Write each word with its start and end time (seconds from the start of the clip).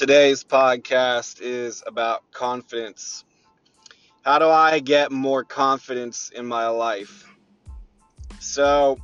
Today's 0.00 0.42
podcast 0.42 1.42
is 1.42 1.82
about 1.86 2.22
confidence. 2.32 3.22
How 4.22 4.38
do 4.38 4.48
I 4.48 4.78
get 4.78 5.12
more 5.12 5.44
confidence 5.44 6.30
in 6.34 6.46
my 6.46 6.68
life? 6.68 7.30
So, 8.38 8.96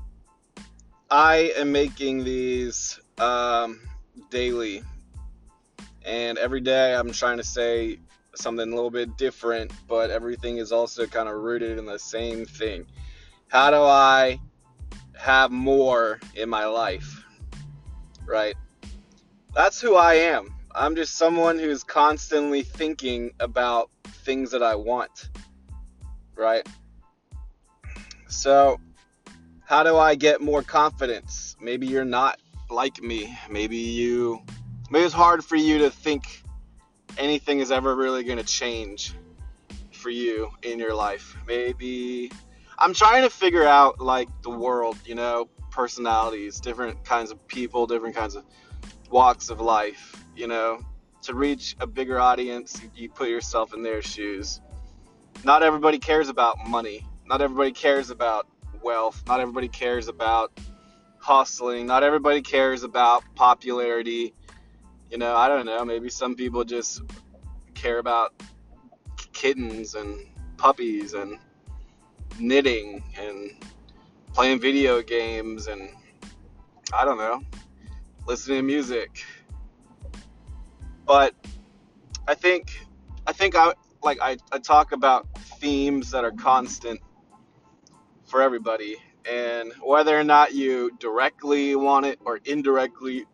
I 1.11 1.53
am 1.59 1.71
making 1.71 2.25
these 2.25 2.99
um, 3.19 3.79
daily, 4.31 4.83
and 6.03 6.39
every 6.39 6.63
day 6.63 6.95
I'm 6.95 7.13
trying 7.13 7.37
to 7.37 7.45
say 7.45 7.99
something 8.35 8.73
a 8.73 8.75
little 8.75 8.91
bit 8.91 9.19
different, 9.19 9.73
but 9.87 10.11
everything 10.11 10.57
is 10.57 10.73
also 10.73 11.05
kind 11.05 11.29
of 11.29 11.35
rooted 11.35 11.79
in 11.79 11.85
the 11.85 11.99
same 11.99 12.47
thing. 12.47 12.87
How 13.49 13.71
do 13.71 13.83
I 13.83 14.41
have 15.15 15.51
more 15.51 16.21
in 16.35 16.49
my 16.49 16.65
life? 16.65 17.23
Right? 18.25 18.55
That's 19.55 19.79
who 19.79 19.95
I 19.95 20.15
am. 20.15 20.56
I'm 20.79 20.95
just 20.95 21.17
someone 21.17 21.59
who's 21.59 21.83
constantly 21.83 22.61
thinking 22.61 23.31
about 23.41 23.91
things 24.05 24.51
that 24.51 24.63
I 24.63 24.75
want. 24.75 25.31
Right? 26.35 26.69
So, 28.29 28.79
how 29.65 29.83
do 29.85 29.97
I 29.97 30.17
get 30.17 30.43
more 30.43 30.63
confidence? 30.63 31.57
Maybe 31.59 31.87
you're 31.87 32.05
not 32.05 32.39
like 32.69 33.03
me. 33.03 33.35
Maybe 33.51 33.79
you 33.79 34.43
maybe 34.91 35.07
it's 35.07 35.15
hard 35.15 35.43
for 35.43 35.57
you 35.57 35.79
to 35.79 35.91
think 35.91 36.43
anything 37.17 37.61
is 37.61 37.73
ever 37.73 37.97
really 37.97 38.23
going 38.23 38.39
to 38.39 38.45
change 38.45 39.15
for 39.93 40.11
you 40.11 40.51
in 40.63 40.79
your 40.79 40.95
life. 40.95 41.39
Maybe 41.47 42.31
I'm 42.79 42.93
trying 42.93 43.23
to 43.23 43.31
figure 43.31 43.67
out 43.67 43.99
like 43.99 44.29
the 44.43 44.51
world, 44.51 44.99
you 45.07 45.15
know, 45.15 45.49
personalities, 45.71 46.61
different 46.61 47.03
kinds 47.03 47.31
of 47.31 47.49
people, 47.49 47.87
different 47.87 48.15
kinds 48.15 48.35
of 48.35 48.45
walks 49.11 49.49
of 49.49 49.59
life 49.59 50.26
you 50.37 50.47
know, 50.47 50.79
to 51.23 51.35
reach 51.35 51.77
a 51.81 51.87
bigger 51.87 52.21
audience, 52.21 52.81
you 52.95 53.09
put 53.09 53.29
yourself 53.29 53.75
in 53.75 53.83
their 53.83 54.03
shoes. 54.03 54.61
Not 55.45 55.63
everybody 55.63 55.99
cares 55.99 56.29
about 56.29 56.59
money. 56.69 57.05
Not 57.27 57.41
everybody 57.41 57.73
cares 57.73 58.11
about 58.11 58.47
wealth. 58.83 59.23
Not 59.27 59.41
everybody 59.41 59.69
cares 59.69 60.09
about 60.09 60.53
hustling. 61.19 61.87
Not 61.87 62.03
everybody 62.03 62.43
cares 62.43 62.85
about 62.85 63.25
popularity. 63.35 64.35
You 65.11 65.19
know, 65.19 65.35
I 65.35 65.49
don't 65.49 65.67
know. 65.67 65.85
Maybe 65.85 66.11
some 66.11 66.37
people 66.37 66.65
just 66.65 67.03
care 67.75 67.99
about 67.99 68.33
kittens 69.33 69.95
and 69.95 70.27
puppies 70.57 71.15
and 71.15 71.39
knitting 72.39 73.03
and 73.19 73.51
playing 74.33 74.61
video 74.61 75.03
games 75.03 75.67
and 75.67 75.91
I 76.93 77.05
don't 77.05 77.19
know, 77.19 77.43
listening 78.27 78.59
to 78.59 78.63
music 78.63 79.25
but 81.07 81.35
I 82.27 82.35
think 82.35 82.73
I 83.27 83.33
think 83.33 83.55
I 83.57 83.75
like 84.03 84.19
I, 84.21 84.37
I 84.53 84.59
talk 84.59 84.93
about 84.93 85.27
themes 85.61 86.11
that 86.11 86.25
are 86.25 86.33
constant 86.33 87.01
for 88.25 88.43
everybody. 88.43 88.97
And 89.31 89.73
whether 89.83 90.19
or 90.19 90.25
not 90.25 90.55
you 90.55 90.93
directly 91.01 91.75
want 91.75 92.07
it 92.07 92.21
or 92.25 92.39
indirectly 92.45 93.25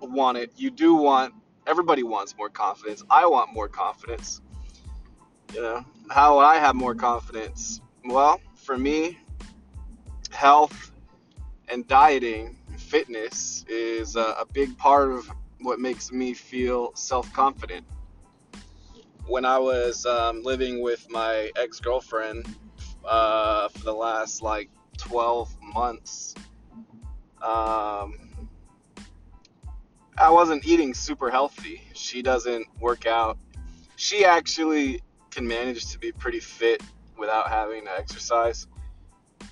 want 0.00 0.38
it 0.38 0.52
you 0.56 0.70
do 0.70 0.94
want 0.94 1.34
everybody 1.66 2.02
wants 2.02 2.36
more 2.36 2.48
confidence. 2.48 3.02
I 3.10 3.26
want 3.26 3.52
more 3.52 3.68
confidence. 3.68 4.40
You 5.54 5.62
know 5.62 5.84
how 6.10 6.36
would 6.36 6.44
i 6.44 6.58
have 6.58 6.74
more 6.74 6.94
confidence 6.94 7.80
well 8.04 8.40
for 8.54 8.78
me 8.78 9.18
health 10.30 10.92
and 11.68 11.86
dieting 11.86 12.56
fitness 12.76 13.64
is 13.68 14.16
a, 14.16 14.36
a 14.40 14.46
big 14.52 14.76
part 14.78 15.10
of 15.10 15.30
what 15.60 15.80
makes 15.80 16.12
me 16.12 16.34
feel 16.34 16.92
self 16.94 17.32
confident. 17.32 17.84
When 19.26 19.44
I 19.44 19.58
was 19.58 20.06
um, 20.06 20.42
living 20.42 20.82
with 20.82 21.06
my 21.10 21.50
ex 21.56 21.80
girlfriend 21.80 22.46
uh, 23.04 23.68
for 23.68 23.84
the 23.84 23.92
last 23.92 24.42
like 24.42 24.70
12 24.96 25.54
months, 25.74 26.34
um, 27.42 28.14
I 30.16 30.30
wasn't 30.30 30.66
eating 30.66 30.94
super 30.94 31.30
healthy. 31.30 31.82
She 31.94 32.22
doesn't 32.22 32.66
work 32.80 33.06
out. 33.06 33.38
She 33.96 34.24
actually 34.24 35.02
can 35.30 35.46
manage 35.46 35.92
to 35.92 35.98
be 35.98 36.12
pretty 36.12 36.40
fit 36.40 36.82
without 37.16 37.48
having 37.48 37.84
to 37.84 37.90
exercise. 37.96 38.66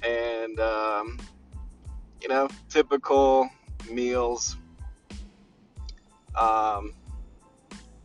And, 0.02 0.58
um, 0.58 1.18
you 2.20 2.28
know, 2.28 2.48
typical 2.68 3.48
meals 3.90 4.56
um, 6.36 6.92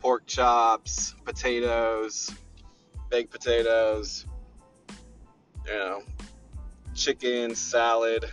pork 0.00 0.26
chops, 0.26 1.14
potatoes, 1.24 2.34
baked 3.10 3.30
potatoes, 3.30 4.26
you 5.66 5.72
know, 5.72 6.02
chicken 6.94 7.54
salad, 7.54 8.24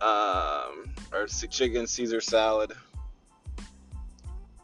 um, 0.00 0.94
or 1.12 1.26
chicken 1.26 1.86
Caesar 1.86 2.20
salad, 2.20 2.72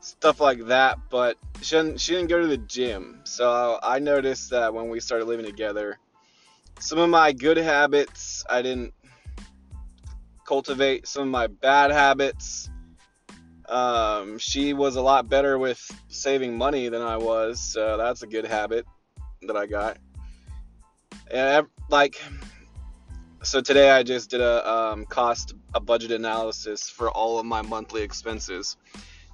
stuff 0.01 0.41
like 0.41 0.67
that. 0.67 0.99
But 1.11 1.37
she 1.63 1.77
didn't, 1.77 2.01
she 2.01 2.15
didn't 2.15 2.29
go 2.29 2.41
to 2.41 2.47
the 2.47 2.59
gym, 2.59 3.21
so 3.25 3.79
I 3.83 3.99
noticed 3.99 4.51
that 4.51 4.73
when 4.73 4.89
we 4.89 5.01
started 5.01 5.27
living 5.27 5.47
together, 5.47 5.99
some 6.79 6.99
of 6.99 7.09
my 7.09 7.33
good 7.33 7.57
habits 7.57 8.45
I 8.49 8.63
didn't 8.63 8.93
cultivate. 10.47 11.07
Some 11.07 11.23
of 11.25 11.29
my 11.29 11.47
bad 11.47 11.91
habits 11.91 12.71
um, 13.69 14.39
she 14.39 14.73
was 14.73 14.97
a 14.97 15.03
lot 15.03 15.29
better 15.29 15.59
with 15.59 15.81
saving 16.09 16.57
money 16.57 16.89
than 16.89 17.03
I 17.03 17.17
was, 17.17 17.61
so 17.61 17.97
that's 17.97 18.23
a 18.23 18.27
good 18.27 18.45
habit 18.45 18.87
that 19.43 19.57
I 19.57 19.67
got. 19.67 19.99
And 21.31 21.67
like, 21.89 22.21
so 23.43 23.61
today 23.61 23.91
I 23.91 24.03
just 24.03 24.31
did 24.31 24.41
a 24.41 24.71
um, 24.71 25.07
cost 25.07 25.55
a 25.75 25.81
budget 25.81 26.13
analysis 26.13 26.89
for 26.89 27.11
all 27.11 27.39
of 27.39 27.47
my 27.47 27.63
monthly 27.63 28.03
expenses. 28.03 28.77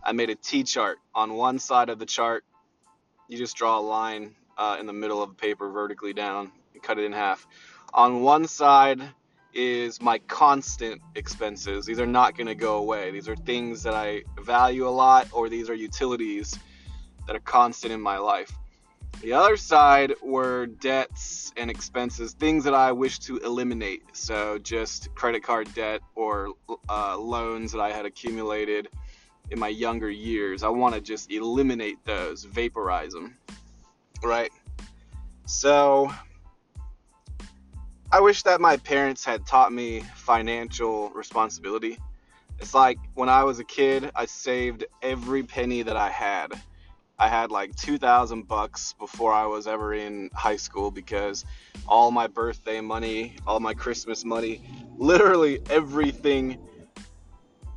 I 0.03 0.13
made 0.13 0.31
a 0.31 0.35
T 0.35 0.63
chart. 0.63 0.99
On 1.15 1.35
one 1.35 1.59
side 1.59 1.89
of 1.91 1.99
the 1.99 2.07
chart, 2.07 2.45
you 3.29 3.37
just 3.37 3.57
draw 3.57 3.79
a 3.79 3.83
line 3.83 4.35
uh, 4.57 4.77
in 4.81 4.87
the 4.87 4.93
middle 4.93 5.23
of 5.23 5.31
the 5.31 5.35
paper 5.35 5.71
vertically 5.71 6.13
down, 6.13 6.51
and 6.73 6.83
cut 6.83 6.99
it 6.99 7.05
in 7.05 7.13
half. 7.13 7.47
On 7.93 8.23
one 8.23 8.47
side 8.47 9.01
is 9.55 10.01
my 10.01 10.19
constant 10.19 11.01
expenses. 11.15 11.87
These 11.87 12.01
are 12.01 12.07
not 12.07 12.37
going 12.37 12.47
to 12.47 12.55
go 12.55 12.77
away. 12.77 13.11
These 13.11 13.29
are 13.29 13.37
things 13.37 13.83
that 13.83 13.95
I 13.95 14.23
value 14.41 14.87
a 14.87 14.91
lot, 14.91 15.29
or 15.33 15.49
these 15.49 15.69
are 15.69 15.75
utilities 15.75 16.59
that 17.27 17.37
are 17.37 17.41
constant 17.41 17.93
in 17.93 18.01
my 18.01 18.19
life. 18.19 18.53
The 19.23 19.35
other 19.35 19.57
side 19.57 20.15
were 20.23 20.67
debts 20.67 21.53
and 21.57 21.71
expenses, 21.71 22.33
things 22.33 22.65
that 22.65 22.75
I 22.75 22.93
wish 22.93 23.19
to 23.21 23.37
eliminate. 23.39 24.03
So, 24.13 24.59
just 24.59 25.15
credit 25.15 25.43
card 25.43 25.73
debt 25.75 26.01
or 26.15 26.55
uh, 26.89 27.19
loans 27.19 27.73
that 27.73 27.81
I 27.81 27.93
had 27.93 28.07
accumulated 28.07 28.89
in 29.51 29.59
my 29.59 29.69
younger 29.69 30.11
years. 30.11 30.63
I 30.63 30.69
want 30.69 30.95
to 30.95 31.01
just 31.01 31.31
eliminate 31.31 32.03
those, 32.05 32.45
vaporize 32.45 33.13
them. 33.13 33.37
Right? 34.23 34.53
So, 35.45 36.11
I 38.13 38.19
wish 38.19 38.43
that 38.43 38.61
my 38.61 38.77
parents 38.77 39.25
had 39.25 39.47
taught 39.47 39.73
me 39.73 40.01
financial 40.17 41.11
responsibility. 41.11 41.97
It's 42.59 42.75
like 42.75 42.99
when 43.15 43.29
I 43.29 43.45
was 43.45 43.61
a 43.61 43.65
kid, 43.65 44.11
I 44.17 44.27
saved 44.27 44.85
every 45.01 45.45
penny 45.45 45.83
that 45.83 45.97
I 45.97 46.11
had. 46.11 46.53
I 47.21 47.29
had 47.29 47.53
like 47.53 47.77
2000 47.77 48.49
bucks 48.49 48.95
before 48.99 49.33
I 49.33 49.47
was 49.47 49.69
ever 49.69 49.95
in 49.95 50.29
high 50.35 50.57
school 50.57 50.91
because 50.91 51.45
all 51.87 52.11
my 52.11 52.27
birthday 52.27 52.81
money, 52.81 53.37
all 53.47 53.61
my 53.61 53.75
Christmas 53.75 54.25
money, 54.25 54.61
literally 54.97 55.61
everything 55.71 56.59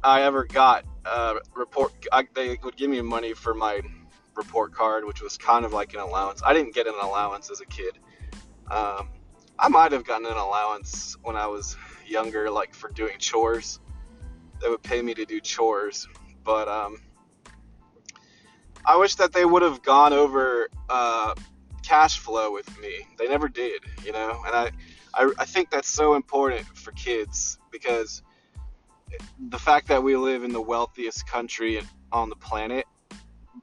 I 0.03 0.23
ever 0.23 0.46
got 0.46 0.84
uh, 1.05 1.35
report 1.53 1.93
I, 2.11 2.28
they 2.34 2.58
would 2.63 2.75
give 2.75 2.90
me 2.90 3.02
money 3.02 3.34
for 3.34 3.53
my 3.53 3.81
report 4.35 4.73
card, 4.73 5.05
which 5.05 5.22
was 5.22 5.37
kind 5.37 5.63
of 5.63 5.73
like 5.73 5.93
an 5.93 5.99
allowance. 5.99 6.41
I 6.43 6.53
didn't 6.53 6.73
get 6.73 6.87
an 6.87 6.96
allowance 6.99 7.52
as 7.52 7.61
a 7.61 7.66
kid. 7.67 7.99
Um, 8.72 9.09
I 9.59 9.67
might 9.70 9.91
have 9.91 10.03
gotten 10.03 10.26
an 10.26 10.38
allowance 10.38 11.16
when 11.22 11.35
I 11.35 11.47
was 11.47 11.78
younger, 12.05 12.50
like 12.50 12.73
for 12.73 12.90
doing 12.90 13.17
chores. 13.20 13.79
They 14.61 14.70
would 14.70 14.84
pay 14.84 15.02
me 15.02 15.14
to 15.14 15.26
do 15.26 15.40
chores, 15.40 16.08
but 16.44 16.67
um, 16.67 17.02
I 18.85 18.97
wish 18.97 19.16
that 19.16 19.34
they 19.34 19.46
would 19.46 19.61
have 19.61 19.82
gone 19.82 20.14
over 20.14 20.67
uh, 20.90 21.35
cash 21.84 22.20
flow 22.20 22.52
with 22.52 22.79
me. 22.79 23.08
They 23.17 23.28
never 23.28 23.47
did, 23.47 23.82
you 24.03 24.11
know, 24.11 24.41
and 24.46 24.55
I, 24.55 24.72
I, 25.14 25.32
I 25.40 25.46
think 25.46 25.70
that's 25.70 25.90
so 25.90 26.16
important 26.16 26.66
for 26.78 26.91
kids 26.91 27.59
because 27.72 28.23
the 29.49 29.59
fact 29.59 29.88
that 29.90 30.02
we 30.02 30.16
live 30.16 30.44
in 30.44 30.52
the 30.52 30.61
wealthiest 30.61 31.28
country 31.28 31.82
on 32.11 32.29
the 32.29 32.35
planet, 32.35 32.85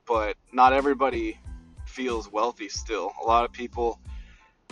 but 0.07 0.37
not 0.53 0.73
everybody 0.73 1.39
feels 1.87 2.31
wealthy 2.31 2.69
still. 2.69 3.13
A 3.23 3.27
lot 3.27 3.45
of 3.45 3.53
people 3.53 4.01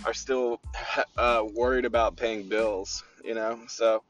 are 0.05 0.15
still 0.15 0.61
uh, 1.19 1.45
worried 1.55 1.85
about 1.85 2.17
paying 2.17 2.49
bills, 2.49 3.05
you 3.25 3.35
know. 3.35 3.61
So 3.69 4.03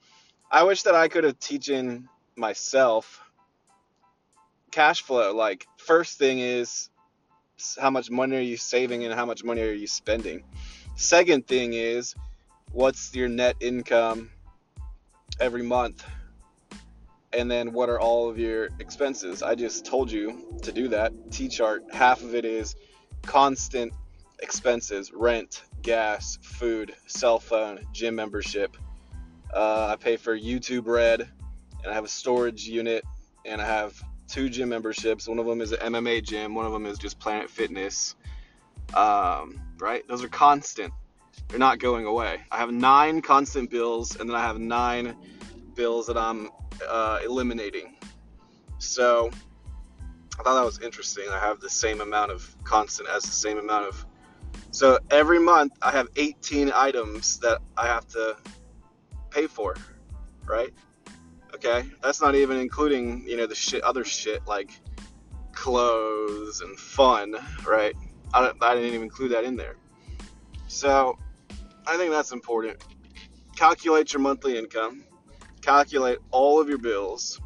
I 0.51 0.65
wish 0.65 0.83
that 0.85 0.95
I 0.95 1.09
could 1.09 1.25
have 1.25 1.39
teaching 1.39 2.09
myself 2.37 3.21
cash 4.71 5.03
flow. 5.03 5.35
Like, 5.35 5.67
first 5.79 6.19
thing 6.19 6.39
is 6.39 6.91
how 7.81 7.91
much 7.91 8.11
money 8.11 8.37
are 8.37 8.41
you 8.41 8.57
saving 8.57 9.05
and 9.05 9.13
how 9.13 9.27
much 9.27 9.45
money 9.45 9.63
are 9.63 9.73
you 9.73 9.87
spending? 9.87 10.45
Second 10.97 11.47
thing 11.47 11.73
is 11.73 12.15
what's 12.73 13.15
your 13.15 13.29
net 13.29 13.57
income 13.61 14.31
every 15.41 15.63
month? 15.63 16.05
And 17.33 17.51
then 17.51 17.73
what 17.73 17.89
are 17.89 18.01
all 18.01 18.31
of 18.31 18.39
your 18.39 18.69
expenses? 18.79 19.43
I 19.43 19.55
just 19.55 19.85
told 19.85 20.11
you 20.11 20.59
to 20.63 20.73
do 20.73 20.89
that. 20.89 21.13
T 21.31 21.49
chart, 21.49 21.85
half 21.93 22.23
of 22.23 22.35
it 22.35 22.45
is 22.45 22.75
constant 23.23 23.93
expenses 24.41 25.13
rent, 25.13 25.63
gas, 25.83 26.39
food, 26.43 26.95
cell 27.07 27.39
phone, 27.39 27.81
gym 27.93 28.15
membership. 28.15 28.77
Uh, 29.53 29.89
I 29.91 29.97
pay 29.97 30.17
for 30.17 30.39
YouTube 30.39 30.87
Red, 30.87 31.21
and 31.21 31.91
I 31.91 31.95
have 31.95 32.05
a 32.05 32.09
storage 32.09 32.67
unit, 32.67 33.05
and 33.45 33.61
I 33.61 33.67
have 33.67 34.01
two 34.29 34.49
gym 34.49 34.69
memberships. 34.69 35.27
One 35.27 35.39
of 35.39 35.47
them 35.47 35.61
is 35.61 35.73
an 35.73 35.95
MMA 35.95 36.23
gym, 36.25 36.55
one 36.55 36.67
of 36.67 36.73
them 36.73 36.87
is 36.87 36.99
just 36.99 37.19
Planet 37.19 37.51
Fitness. 37.51 38.15
Um, 38.95 39.61
right? 39.79 40.07
Those 40.09 40.23
are 40.23 40.29
constant. 40.29 40.93
They're 41.49 41.59
not 41.59 41.79
going 41.79 42.05
away. 42.05 42.41
I 42.51 42.59
have 42.59 42.71
nine 42.71 43.23
constant 43.23 43.71
bills, 43.71 44.17
and 44.17 44.29
then 44.29 44.37
I 44.37 44.43
have 44.43 44.59
nine 44.59 45.17
bills 45.75 46.07
that 46.09 46.19
I'm 46.19 46.51
uh, 46.87 47.21
eliminating. 47.25 47.97
So 48.79 49.31
I 50.39 50.43
thought 50.43 50.55
that 50.55 50.65
was 50.65 50.81
interesting. 50.81 51.25
I 51.31 51.39
have 51.39 51.61
the 51.61 51.71
same 51.71 52.01
amount 52.01 52.31
of 52.33 52.55
constant 52.65 53.09
as 53.09 53.23
the 53.23 53.31
same 53.31 53.59
amount 53.59 53.87
of. 53.87 54.05
So 54.71 54.99
every 55.11 55.39
month 55.39 55.73
I 55.83 55.91
have 55.93 56.09
18 56.17 56.73
items 56.75 57.39
that 57.39 57.59
I 57.77 57.87
have 57.87 58.07
to 58.09 58.37
pay 59.31 59.47
for, 59.47 59.75
right? 60.47 60.73
Okay, 61.55 61.85
that's 62.03 62.21
not 62.21 62.35
even 62.35 62.59
including 62.59 63.27
you 63.27 63.37
know 63.37 63.47
the 63.47 63.55
shit, 63.55 63.83
other 63.83 64.05
shit 64.05 64.47
like 64.47 64.71
clothes 65.53 66.61
and 66.61 66.79
fun, 66.79 67.35
right? 67.67 67.95
I, 68.33 68.53
I 68.61 68.75
didn't 68.75 68.91
even 68.91 69.03
include 69.03 69.33
that 69.33 69.45
in 69.45 69.57
there. 69.57 69.77
So 70.69 71.19
I 71.87 71.97
think 71.97 72.13
that's 72.13 72.33
important. 72.33 72.85
Calculate 73.57 74.13
your 74.13 74.21
monthly 74.21 74.57
income. 74.57 75.05
Calculate 75.63 76.19
all 76.31 76.61
of 76.61 76.69
your 76.69 76.79
bills, 76.79 77.41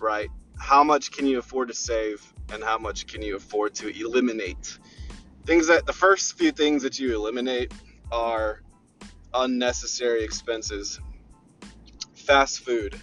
right? 0.00 0.28
How 0.58 0.82
much 0.84 1.10
can 1.10 1.26
you 1.26 1.38
afford 1.38 1.68
to 1.68 1.74
save 1.74 2.32
and 2.52 2.62
how 2.62 2.78
much 2.78 3.06
can 3.06 3.20
you 3.20 3.36
afford 3.36 3.74
to 3.76 3.88
eliminate? 3.88 4.78
Things 5.46 5.66
that 5.66 5.84
the 5.84 5.92
first 5.92 6.38
few 6.38 6.52
things 6.52 6.82
that 6.82 6.98
you 6.98 7.14
eliminate 7.14 7.72
are 8.10 8.62
unnecessary 9.34 10.24
expenses. 10.24 11.00
Fast 12.14 12.60
food, 12.60 12.98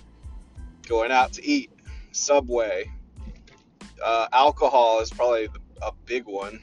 going 0.87 1.11
out 1.11 1.33
to 1.33 1.45
eat, 1.45 1.71
Subway, 2.11 2.91
uh, 4.03 4.27
alcohol 4.33 5.01
is 5.01 5.11
probably 5.11 5.49
a 5.81 5.91
big 6.05 6.25
one 6.25 6.59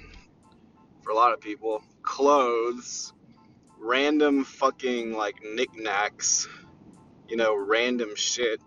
for 1.02 1.10
a 1.10 1.14
lot 1.14 1.32
of 1.32 1.40
people. 1.40 1.82
Clothes, 2.02 3.12
random 3.78 4.44
fucking 4.44 5.12
like 5.12 5.36
knickknacks, 5.44 6.48
you 7.28 7.36
know, 7.36 7.54
random 7.56 8.16
shit. 8.16 8.60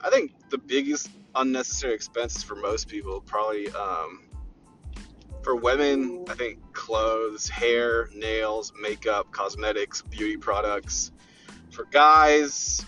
I 0.00 0.08
think 0.10 0.32
the 0.48 0.58
biggest 0.58 1.10
unnecessary 1.34 1.94
expenses 1.94 2.42
for 2.42 2.54
most 2.54 2.88
people 2.88 3.20
probably 3.20 3.68
um, 3.70 4.22
for 5.44 5.54
women. 5.54 6.24
I 6.28 6.34
think 6.34 6.72
clothes, 6.72 7.48
hair, 7.48 8.08
nails, 8.14 8.72
makeup, 8.80 9.30
cosmetics, 9.30 10.02
beauty 10.02 10.38
products. 10.38 11.12
For 11.70 11.84
guys, 11.84 12.84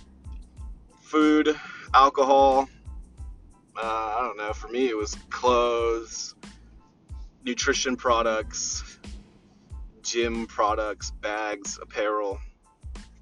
food, 1.03 1.55
alcohol. 1.93 2.69
Uh, 3.77 4.15
I 4.19 4.23
don't 4.23 4.39
know. 4.39 4.53
For 4.55 4.69
me, 4.69 4.89
it 4.89 4.97
was 4.97 5.15
clothes, 5.29 6.35
nutrition 7.45 7.97
products, 7.97 8.99
gym 10.03 10.47
products, 10.47 11.11
bags, 11.11 11.79
apparel. 11.81 12.41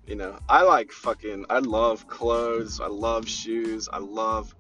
You 0.07 0.17
know, 0.17 0.39
I 0.49 0.63
like 0.63 0.93
fucking, 0.93 1.47
I 1.49 1.61
love 1.61 2.07
clothes, 2.07 2.79
I 2.79 2.89
love 2.89 3.27
shoes, 3.27 3.89
I 3.91 3.99
love, 3.99 4.55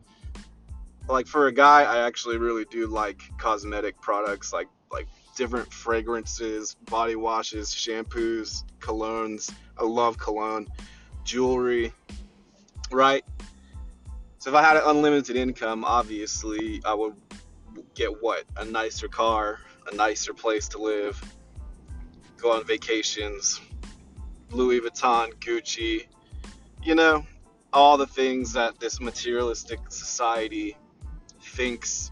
like 1.09 1.27
for 1.27 1.47
a 1.47 1.53
guy, 1.53 1.83
I 1.83 2.07
actually 2.07 2.39
really 2.39 2.65
do 2.67 2.87
like 2.87 3.21
cosmetic 3.39 4.01
products, 4.01 4.53
like 4.53 4.69
like 4.91 5.07
different 5.37 5.73
fragrances, 5.73 6.75
body 6.87 7.17
washes, 7.17 7.69
shampoos, 7.71 8.65
colognes. 8.79 9.53
I 9.79 9.85
love 9.85 10.19
cologne, 10.19 10.69
jewelry, 11.25 11.93
right? 12.91 13.25
So 14.39 14.51
if 14.51 14.57
I 14.57 14.63
had 14.63 14.77
an 14.77 14.83
unlimited 14.87 15.37
income, 15.37 15.85
obviously 15.85 16.81
I 16.85 16.95
would 16.95 17.15
get 17.95 18.23
what? 18.23 18.45
A 18.57 18.65
nicer 18.65 19.09
car, 19.09 19.59
a 19.91 19.95
nicer 19.95 20.35
place 20.35 20.69
to 20.69 20.79
live, 20.79 21.21
go 22.37 22.53
on 22.53 22.65
vacations, 22.65 23.61
Louis 24.51 24.81
Vuitton, 24.81 25.35
Gucci, 25.37 26.07
you 26.83 26.95
know, 26.95 27.27
all 27.73 27.97
the 27.97 28.07
things 28.07 28.53
that 28.53 28.79
this 28.79 29.01
materialistic 29.01 29.81
society 29.89 30.77
thinks 31.55 32.11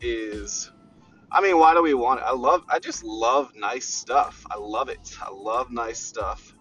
is 0.00 0.70
I 1.32 1.40
mean, 1.40 1.58
why 1.58 1.74
do 1.74 1.82
we 1.82 1.94
want 1.94 2.20
it? 2.20 2.24
I 2.26 2.32
love 2.32 2.64
I 2.68 2.78
just 2.78 3.04
love 3.04 3.52
nice 3.54 3.86
stuff. 3.86 4.44
I 4.50 4.56
love 4.58 4.88
it. 4.88 5.16
I 5.22 5.30
love 5.30 5.70
nice 5.70 6.00
stuff. 6.00 6.54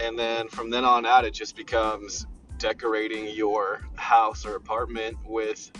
And 0.00 0.18
then 0.18 0.48
from 0.48 0.70
then 0.70 0.84
on 0.84 1.04
out 1.04 1.24
it 1.24 1.34
just 1.34 1.54
becomes 1.56 2.26
decorating 2.56 3.26
your 3.34 3.86
house 3.96 4.46
or 4.46 4.56
apartment 4.56 5.16
with 5.24 5.70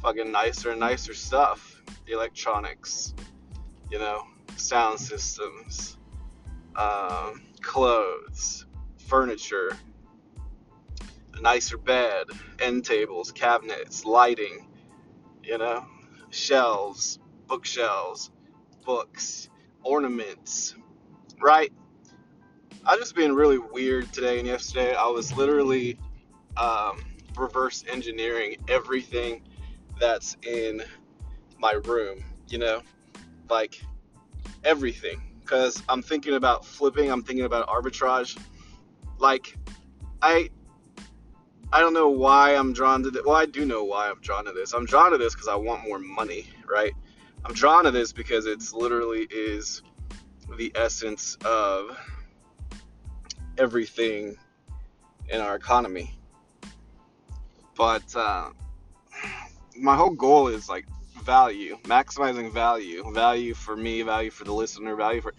fucking 0.00 0.32
nicer 0.32 0.70
and 0.70 0.80
nicer 0.80 1.14
stuff. 1.14 1.82
Electronics, 2.06 3.14
you 3.90 3.98
know, 3.98 4.22
sound 4.56 4.98
systems, 4.98 5.98
um, 6.76 7.42
clothes, 7.60 8.66
furniture, 9.06 9.70
a 11.34 11.40
nicer 11.40 11.76
bed, 11.76 12.26
end 12.60 12.84
tables, 12.84 13.30
cabinets, 13.30 14.04
lighting, 14.04 14.66
you 15.50 15.58
know, 15.58 15.84
shelves, 16.30 17.18
bookshelves, 17.48 18.30
books, 18.86 19.48
ornaments, 19.82 20.76
right? 21.42 21.72
I 22.86 22.96
just 22.96 23.16
been 23.16 23.34
really 23.34 23.58
weird 23.58 24.12
today 24.12 24.38
and 24.38 24.46
yesterday. 24.46 24.94
I 24.94 25.08
was 25.08 25.36
literally 25.36 25.98
um, 26.56 27.02
reverse 27.36 27.84
engineering 27.90 28.58
everything 28.68 29.42
that's 29.98 30.36
in 30.46 30.84
my 31.58 31.72
room, 31.84 32.22
you 32.46 32.58
know, 32.58 32.82
like 33.48 33.82
everything 34.62 35.20
because 35.40 35.82
I'm 35.88 36.00
thinking 36.00 36.34
about 36.34 36.64
flipping. 36.64 37.10
I'm 37.10 37.24
thinking 37.24 37.44
about 37.44 37.66
arbitrage. 37.66 38.38
Like, 39.18 39.56
I 40.22 40.50
I 41.72 41.80
don't 41.80 41.94
know 41.94 42.08
why 42.08 42.56
I'm 42.56 42.72
drawn 42.72 43.02
to 43.04 43.10
this. 43.10 43.22
Well, 43.24 43.36
I 43.36 43.46
do 43.46 43.64
know 43.64 43.84
why 43.84 44.10
I'm 44.10 44.20
drawn 44.20 44.44
to 44.46 44.52
this. 44.52 44.72
I'm 44.72 44.86
drawn 44.86 45.12
to 45.12 45.18
this 45.18 45.34
because 45.34 45.46
I 45.48 45.54
want 45.54 45.86
more 45.86 46.00
money, 46.00 46.48
right? 46.68 46.92
I'm 47.44 47.54
drawn 47.54 47.84
to 47.84 47.92
this 47.92 48.12
because 48.12 48.46
it's 48.46 48.72
literally 48.72 49.26
is 49.30 49.82
the 50.58 50.72
essence 50.74 51.36
of 51.44 51.96
everything 53.56 54.36
in 55.28 55.40
our 55.40 55.54
economy. 55.54 56.18
But 57.76 58.14
uh, 58.16 58.50
my 59.76 59.94
whole 59.94 60.10
goal 60.10 60.48
is 60.48 60.68
like 60.68 60.86
value, 61.22 61.78
maximizing 61.84 62.52
value, 62.52 63.10
value 63.12 63.54
for 63.54 63.76
me, 63.76 64.02
value 64.02 64.30
for 64.30 64.44
the 64.44 64.52
listener, 64.52 64.96
value 64.96 65.20
for 65.20 65.34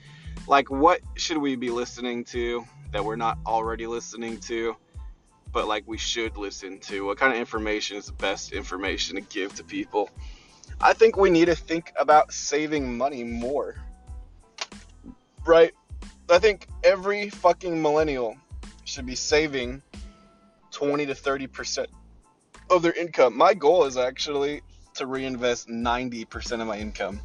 like 0.48 0.72
what 0.72 1.02
should 1.16 1.38
we 1.38 1.56
be 1.56 1.70
listening 1.70 2.24
to 2.26 2.64
that 2.92 3.04
we're 3.04 3.16
not 3.16 3.38
already 3.46 3.86
listening 3.86 4.38
to, 4.40 4.76
but 5.52 5.68
like 5.68 5.84
we 5.88 5.98
should 5.98 6.38
listen 6.38 6.80
to? 6.80 7.06
What 7.06 7.18
kind 7.18 7.34
of 7.34 7.40
information 7.40 7.98
is 7.98 8.06
the 8.06 8.14
best 8.14 8.52
information 8.52 9.16
to 9.16 9.22
give 9.22 9.56
to 9.56 9.64
people? 9.64 10.10
I 10.80 10.94
think 10.94 11.18
we 11.18 11.30
need 11.30 11.46
to 11.46 11.56
think 11.56 11.92
about 11.98 12.34
saving 12.34 12.98
money 12.98 13.24
more. 13.24 13.76
Right? 15.46 15.74
I 16.30 16.40
think 16.40 16.68
every 16.84 17.30
fucking 17.30 17.82
millennial 17.82 18.38
should 18.86 19.06
be 19.06 19.16
saving 19.16 19.82
20 20.72 21.06
to 21.08 21.14
30% 21.14 21.88
of 22.70 22.82
their 22.82 22.94
income. 22.94 23.38
My 23.38 23.54
goal 23.54 23.86
is 23.86 23.98
actually 23.98 24.62
to 24.96 25.06
reinvest 25.06 25.68
90% 25.68 26.62
of 26.62 26.68
my 26.68 26.78
income. 26.78 27.20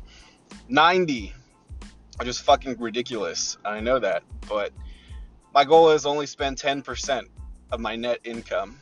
90 0.68 1.32
are 2.18 2.24
just 2.24 2.42
fucking 2.42 2.78
ridiculous. 2.78 3.58
I 3.64 3.80
know 3.80 3.98
that, 3.98 4.22
but 4.48 4.72
my 5.54 5.64
goal 5.64 5.90
is 5.90 6.06
only 6.06 6.26
spend 6.26 6.58
10% 6.58 7.28
of 7.70 7.80
my 7.80 7.96
net 7.96 8.20
income. 8.24 8.80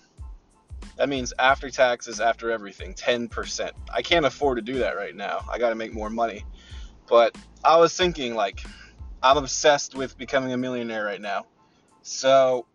That 0.97 1.09
means 1.09 1.33
after 1.39 1.71
taxes, 1.71 2.21
after 2.21 2.51
everything, 2.51 2.95
10%. 2.95 3.71
I 3.93 4.03
can't 4.03 4.27
afford 4.27 4.57
to 4.59 4.63
do 4.63 4.79
that 4.79 4.97
right 4.97 5.15
now. 5.15 5.45
I 5.51 5.59
got 5.59 5.71
to 5.71 5.75
make 5.75 5.93
more 5.93 6.11
money. 6.11 6.45
But 7.09 7.37
I 7.65 7.77
was 7.77 7.97
thinking 7.97 8.35
like 8.35 8.65
I'm 9.23 9.37
obsessed 9.37 9.95
with 9.95 10.17
becoming 10.17 10.53
a 10.53 10.57
millionaire 10.57 11.05
right 11.05 11.21
now. 11.21 11.47
So 12.03 12.67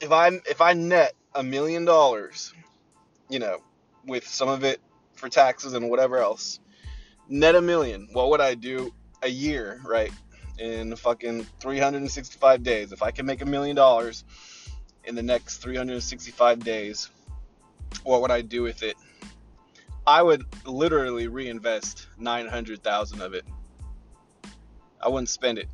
if 0.00 0.12
I 0.12 0.28
if 0.46 0.60
I 0.60 0.72
net 0.72 1.14
a 1.34 1.42
million 1.42 1.84
dollars, 1.84 2.52
you 3.28 3.38
know, 3.38 3.58
with 4.06 4.26
some 4.26 4.48
of 4.48 4.64
it 4.64 4.80
for 5.14 5.28
taxes 5.28 5.72
and 5.72 5.90
whatever 5.90 6.18
else. 6.18 6.60
Net 7.28 7.54
a 7.54 7.62
million. 7.62 8.08
What 8.12 8.30
would 8.30 8.40
I 8.40 8.54
do 8.54 8.92
a 9.22 9.28
year, 9.28 9.80
right? 9.84 10.12
In 10.58 10.94
fucking 10.94 11.46
365 11.60 12.62
days. 12.62 12.92
If 12.92 13.02
I 13.02 13.10
can 13.10 13.26
make 13.26 13.42
a 13.42 13.46
million 13.46 13.74
dollars 13.74 14.24
in 15.06 15.14
the 15.14 15.22
next 15.22 15.58
365 15.58 16.60
days, 16.64 17.10
what 18.04 18.22
would 18.22 18.30
I 18.30 18.42
do 18.42 18.62
with 18.62 18.82
it? 18.82 18.96
I 20.06 20.22
would 20.22 20.44
literally 20.64 21.26
reinvest 21.26 22.06
900,000 22.18 23.20
of 23.22 23.34
it. 23.34 23.44
I 25.00 25.08
wouldn't 25.08 25.28
spend 25.28 25.58
it. 25.58 25.68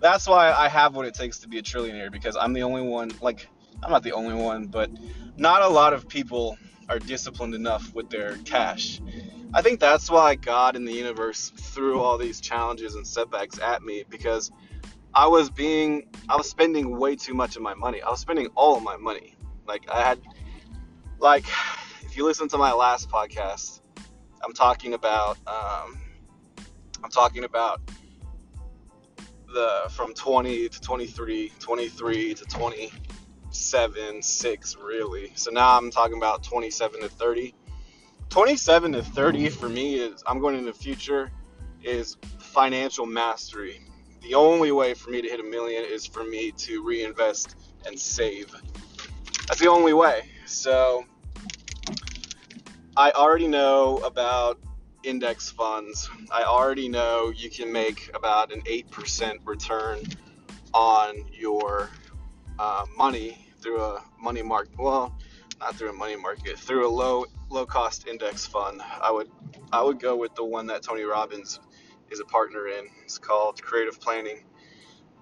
That's 0.00 0.26
why 0.26 0.52
I 0.52 0.68
have 0.68 0.94
what 0.94 1.06
it 1.06 1.14
takes 1.14 1.40
to 1.40 1.48
be 1.48 1.58
a 1.58 1.62
trillionaire 1.62 2.10
because 2.10 2.36
I'm 2.36 2.52
the 2.52 2.62
only 2.62 2.82
one 2.82 3.10
like 3.20 3.48
I'm 3.82 3.90
not 3.90 4.02
the 4.02 4.12
only 4.12 4.34
one, 4.34 4.66
but 4.66 4.90
not 5.36 5.62
a 5.62 5.68
lot 5.68 5.92
of 5.92 6.08
people 6.08 6.56
are 6.88 6.98
disciplined 6.98 7.54
enough 7.54 7.94
with 7.94 8.10
their 8.10 8.36
cash. 8.38 9.00
I 9.52 9.62
think 9.62 9.80
that's 9.80 10.10
why 10.10 10.36
God 10.36 10.76
and 10.76 10.86
the 10.86 10.92
universe 10.92 11.50
threw 11.56 12.00
all 12.00 12.18
these 12.18 12.40
challenges 12.40 12.94
and 12.94 13.06
setbacks 13.06 13.58
at 13.58 13.82
me 13.82 14.04
because 14.08 14.50
I 15.14 15.26
was 15.26 15.50
being 15.50 16.08
I 16.28 16.36
was 16.36 16.48
spending 16.48 16.98
way 16.98 17.16
too 17.16 17.34
much 17.34 17.56
of 17.56 17.62
my 17.62 17.74
money. 17.74 18.00
I 18.02 18.10
was 18.10 18.20
spending 18.20 18.48
all 18.54 18.76
of 18.76 18.82
my 18.82 18.96
money. 18.96 19.36
Like 19.66 19.88
I 19.90 20.02
had 20.02 20.20
like 21.18 21.44
if 22.02 22.16
you 22.16 22.24
listen 22.24 22.48
to 22.48 22.58
my 22.58 22.72
last 22.72 23.08
podcast, 23.10 23.80
I'm 24.44 24.52
talking 24.52 24.94
about 24.94 25.36
um, 25.46 26.00
I'm 27.02 27.10
talking 27.10 27.44
about 27.44 27.80
the 29.52 29.90
from 29.90 30.14
20 30.14 30.68
to 30.68 30.80
23, 30.80 31.52
23 31.58 32.34
to 32.34 32.44
27, 32.44 34.22
6 34.22 34.76
really. 34.76 35.32
So 35.34 35.50
now 35.50 35.76
I'm 35.76 35.90
talking 35.90 36.16
about 36.16 36.42
27 36.44 37.00
to 37.00 37.08
30. 37.08 37.54
27 38.28 38.92
to 38.92 39.02
30 39.02 39.48
for 39.48 39.68
me 39.68 39.96
is 39.96 40.22
I'm 40.24 40.38
going 40.38 40.56
in 40.56 40.64
the 40.64 40.72
future 40.72 41.32
is 41.82 42.16
financial 42.38 43.06
mastery. 43.06 43.80
The 44.22 44.34
only 44.34 44.72
way 44.72 44.94
for 44.94 45.10
me 45.10 45.22
to 45.22 45.28
hit 45.28 45.40
a 45.40 45.44
million 45.44 45.84
is 45.84 46.06
for 46.06 46.24
me 46.24 46.52
to 46.52 46.84
reinvest 46.84 47.56
and 47.86 47.98
save. 47.98 48.54
That's 49.48 49.60
the 49.60 49.68
only 49.68 49.92
way. 49.92 50.30
So 50.46 51.04
I 52.96 53.10
already 53.12 53.48
know 53.48 53.98
about 53.98 54.58
index 55.02 55.50
funds. 55.50 56.10
I 56.30 56.42
already 56.42 56.88
know 56.88 57.32
you 57.34 57.50
can 57.50 57.72
make 57.72 58.10
about 58.14 58.52
an 58.52 58.62
8% 58.62 59.38
return 59.44 60.00
on 60.74 61.24
your 61.32 61.90
uh, 62.58 62.84
money 62.96 63.46
through 63.60 63.80
a 63.82 64.04
money 64.20 64.42
market. 64.42 64.78
Well, 64.78 65.16
not 65.60 65.76
through 65.76 65.90
a 65.90 65.94
money 65.94 66.16
market, 66.16 66.58
through 66.58 66.86
a 66.86 66.90
low 66.90 67.26
low 67.48 67.66
cost 67.66 68.06
index 68.06 68.46
fund. 68.46 68.80
I 68.82 69.10
would 69.10 69.30
I 69.72 69.82
would 69.82 70.00
go 70.00 70.16
with 70.16 70.34
the 70.34 70.44
one 70.44 70.66
that 70.66 70.82
Tony 70.82 71.02
Robbins 71.02 71.60
is 72.10 72.20
a 72.20 72.24
partner 72.24 72.66
in. 72.68 72.86
It's 73.04 73.18
called 73.18 73.62
Creative 73.62 73.98
Planning. 74.00 74.44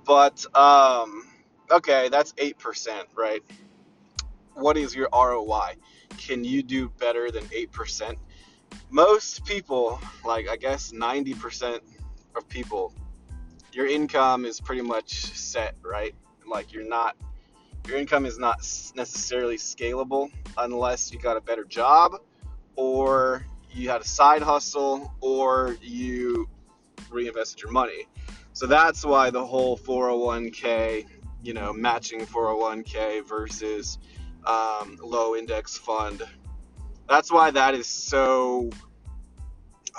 But 0.04 0.45
um, 0.57 1.25
okay, 1.71 2.09
that's 2.09 2.35
eight 2.38 2.59
percent, 2.59 3.09
right? 3.16 3.42
What 4.54 4.76
is 4.76 4.95
your 4.95 5.09
ROI? 5.12 5.75
Can 6.16 6.45
you 6.45 6.62
do 6.62 6.88
better 6.99 7.30
than 7.30 7.45
eight 7.52 7.73
percent? 7.73 8.18
most 8.90 9.45
people, 9.45 10.00
like 10.25 10.49
I 10.49 10.57
guess 10.57 10.92
90% 10.92 11.80
of 12.37 12.49
people, 12.49 12.92
your 13.73 13.87
income 13.87 14.45
is 14.45 14.61
pretty 14.61 14.83
much 14.83 15.12
set, 15.35 15.75
right? 15.83 16.14
Like 16.47 16.73
you're 16.73 16.88
not, 16.88 17.16
your 17.87 17.99
income 17.99 18.26
is 18.26 18.38
not 18.38 18.59
necessarily 18.95 19.57
scalable 19.57 20.30
unless 20.57 21.12
you 21.12 21.18
got 21.18 21.37
a 21.37 21.40
better 21.40 21.64
job 21.64 22.12
or 22.76 23.47
you 23.73 23.90
had 23.90 24.00
a 24.00 24.07
side 24.07 24.42
hustle 24.42 25.12
or 25.21 25.76
you 25.83 26.49
reinvested 27.11 27.62
your 27.62 27.73
money. 27.73 28.09
So 28.53 28.67
that's 28.67 29.05
why 29.05 29.31
the 29.31 29.45
whole 29.45 29.79
401k, 29.79 31.07
you 31.43 31.55
know, 31.55 31.73
matching 31.73 32.21
401k 32.21 33.27
versus 33.27 33.99
um, 34.47 34.99
low 35.03 35.37
index 35.37 35.77
fund 35.79 36.23
that's 37.09 37.33
why 37.33 37.50
that 37.50 37.75
is 37.75 37.87
so 37.87 38.71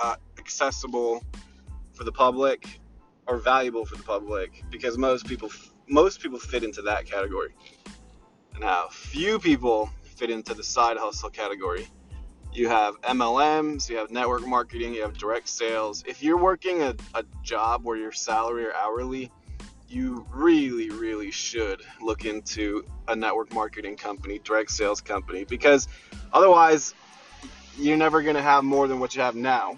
uh, 0.01 0.15
accessible 0.37 1.23
for 1.93 2.03
the 2.03 2.11
public 2.11 2.79
or 3.27 3.37
valuable 3.37 3.85
for 3.85 3.95
the 3.97 4.03
public 4.03 4.63
because 4.71 4.97
most 4.97 5.27
people 5.27 5.51
most 5.89 6.21
people 6.21 6.39
fit 6.39 6.63
into 6.63 6.83
that 6.83 7.05
category. 7.05 7.53
Now, 8.59 8.87
few 8.89 9.39
people 9.39 9.89
fit 10.03 10.29
into 10.29 10.53
the 10.53 10.63
side 10.63 10.97
hustle 10.97 11.29
category. 11.31 11.87
You 12.51 12.67
have 12.67 12.99
MLMs, 13.01 13.89
you 13.89 13.97
have 13.97 14.09
network 14.09 14.45
marketing, 14.45 14.95
you 14.95 15.03
have 15.03 15.17
direct 15.17 15.47
sales. 15.47 16.03
If 16.07 16.23
you're 16.23 16.37
working 16.37 16.81
a, 16.81 16.95
a 17.13 17.23
job 17.43 17.83
where 17.83 17.95
your 17.95 18.11
salary 18.11 18.65
or 18.65 18.73
hourly, 18.73 19.31
you 19.87 20.25
really, 20.31 20.89
really 20.89 21.31
should 21.31 21.81
look 22.01 22.25
into 22.25 22.85
a 23.07 23.15
network 23.15 23.53
marketing 23.53 23.97
company, 23.97 24.39
direct 24.39 24.71
sales 24.71 25.01
company, 25.01 25.43
because 25.43 25.87
otherwise 26.33 26.93
you're 27.77 27.97
never 27.97 28.21
going 28.21 28.35
to 28.35 28.41
have 28.41 28.63
more 28.63 28.87
than 28.87 28.99
what 28.99 29.15
you 29.15 29.21
have 29.21 29.35
now. 29.35 29.77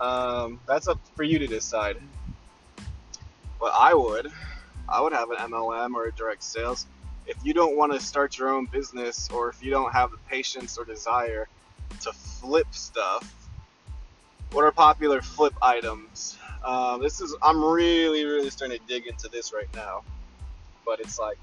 Um, 0.00 0.60
that's 0.66 0.88
up 0.88 0.98
for 1.16 1.22
you 1.22 1.38
to 1.38 1.46
decide. 1.46 1.96
But 3.60 3.72
I 3.74 3.94
would, 3.94 4.30
I 4.88 5.00
would 5.00 5.12
have 5.12 5.30
an 5.30 5.36
MLM 5.36 5.94
or 5.94 6.06
a 6.06 6.12
direct 6.12 6.42
sales. 6.42 6.86
If 7.26 7.36
you 7.44 7.54
don't 7.54 7.76
want 7.76 7.92
to 7.92 8.00
start 8.00 8.38
your 8.38 8.48
own 8.48 8.66
business, 8.66 9.28
or 9.30 9.48
if 9.48 9.62
you 9.62 9.70
don't 9.70 9.92
have 9.92 10.10
the 10.10 10.18
patience 10.28 10.76
or 10.78 10.84
desire 10.84 11.48
to 12.02 12.12
flip 12.12 12.66
stuff, 12.72 13.50
what 14.50 14.64
are 14.64 14.72
popular 14.72 15.22
flip 15.22 15.54
items? 15.62 16.36
Um, 16.64 17.00
this 17.00 17.20
is 17.20 17.34
I'm 17.42 17.62
really, 17.64 18.24
really 18.24 18.50
starting 18.50 18.78
to 18.78 18.84
dig 18.86 19.06
into 19.06 19.28
this 19.28 19.52
right 19.52 19.68
now. 19.74 20.02
But 20.84 21.00
it's 21.00 21.18
like, 21.18 21.38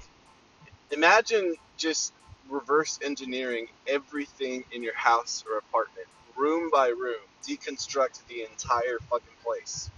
imagine 0.90 1.54
just 1.76 2.12
reverse 2.48 2.98
engineering 3.02 3.66
everything 3.86 4.64
in 4.72 4.82
your 4.82 4.94
house 4.94 5.44
or 5.50 5.58
apartment, 5.58 6.06
room 6.36 6.70
by 6.70 6.88
room, 6.88 7.20
deconstruct 7.46 8.26
the 8.26 8.42
entire 8.42 8.98
fucking 9.08 9.28
place. 9.44 9.90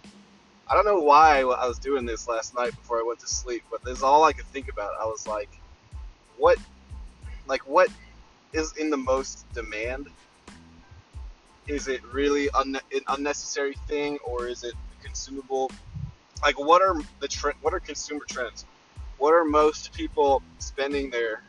I 0.68 0.74
don't 0.74 0.84
know 0.84 1.00
why 1.00 1.40
I 1.40 1.66
was 1.66 1.78
doing 1.78 2.06
this 2.06 2.28
last 2.28 2.54
night 2.54 2.70
before 2.70 2.98
I 2.98 3.04
went 3.06 3.20
to 3.20 3.26
sleep, 3.26 3.64
but 3.70 3.84
this 3.84 3.98
is 3.98 4.02
all 4.02 4.24
I 4.24 4.32
could 4.32 4.46
think 4.46 4.70
about. 4.70 4.92
I 5.00 5.04
was 5.04 5.26
like, 5.26 5.50
what, 6.42 6.58
like, 7.46 7.62
what 7.68 7.88
is 8.52 8.76
in 8.76 8.90
the 8.90 8.96
most 8.96 9.50
demand? 9.54 10.08
Is 11.68 11.86
it 11.86 12.00
really 12.12 12.48
an 12.54 12.76
unnecessary 13.08 13.76
thing, 13.86 14.18
or 14.26 14.48
is 14.48 14.64
it 14.64 14.74
consumable? 15.02 15.70
Like, 16.42 16.58
what 16.58 16.82
are 16.82 16.96
the 17.20 17.28
tre- 17.28 17.60
what 17.62 17.72
are 17.72 17.80
consumer 17.80 18.24
trends? 18.28 18.66
What 19.18 19.32
are 19.32 19.44
most 19.44 19.92
people 19.92 20.42
spending 20.58 21.10
their 21.10 21.42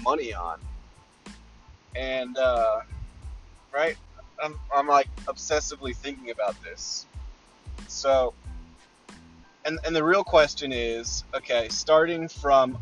money 0.00 0.32
on. 0.34 0.58
And, 1.94 2.36
uh, 2.36 2.80
right? 3.72 3.96
I'm, 4.42 4.58
I'm 4.74 4.86
like 4.86 5.08
obsessively 5.26 5.96
thinking 5.96 6.30
about 6.30 6.54
this. 6.62 7.06
So, 7.88 8.34
and, 9.64 9.78
and 9.84 9.96
the 9.96 10.04
real 10.04 10.24
question 10.24 10.72
is 10.72 11.24
okay, 11.34 11.68
starting 11.70 12.28
from 12.28 12.78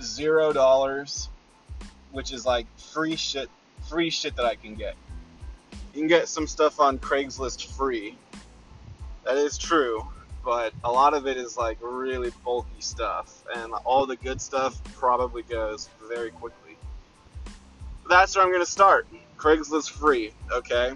zero 0.00 0.52
dollars, 0.52 1.28
which 2.12 2.32
is 2.32 2.46
like 2.46 2.66
free 2.78 3.16
shit, 3.16 3.48
free 3.88 4.10
shit 4.10 4.36
that 4.36 4.44
I 4.44 4.54
can 4.54 4.74
get. 4.74 4.96
You 5.94 6.00
can 6.00 6.08
get 6.08 6.28
some 6.28 6.46
stuff 6.46 6.80
on 6.80 6.98
Craigslist 6.98 7.66
free. 7.76 8.16
That 9.24 9.36
is 9.36 9.58
true 9.58 10.06
but 10.46 10.72
a 10.84 10.90
lot 10.90 11.12
of 11.12 11.26
it 11.26 11.36
is 11.36 11.56
like 11.56 11.76
really 11.82 12.30
bulky 12.44 12.80
stuff, 12.80 13.42
and 13.56 13.72
all 13.84 14.06
the 14.06 14.14
good 14.14 14.40
stuff 14.40 14.80
probably 14.94 15.42
goes 15.42 15.90
very 16.08 16.30
quickly. 16.30 16.76
That's 18.08 18.36
where 18.36 18.44
I'm 18.44 18.52
gonna 18.52 18.64
start. 18.64 19.08
Craigslist 19.36 19.90
free, 19.90 20.32
okay? 20.52 20.92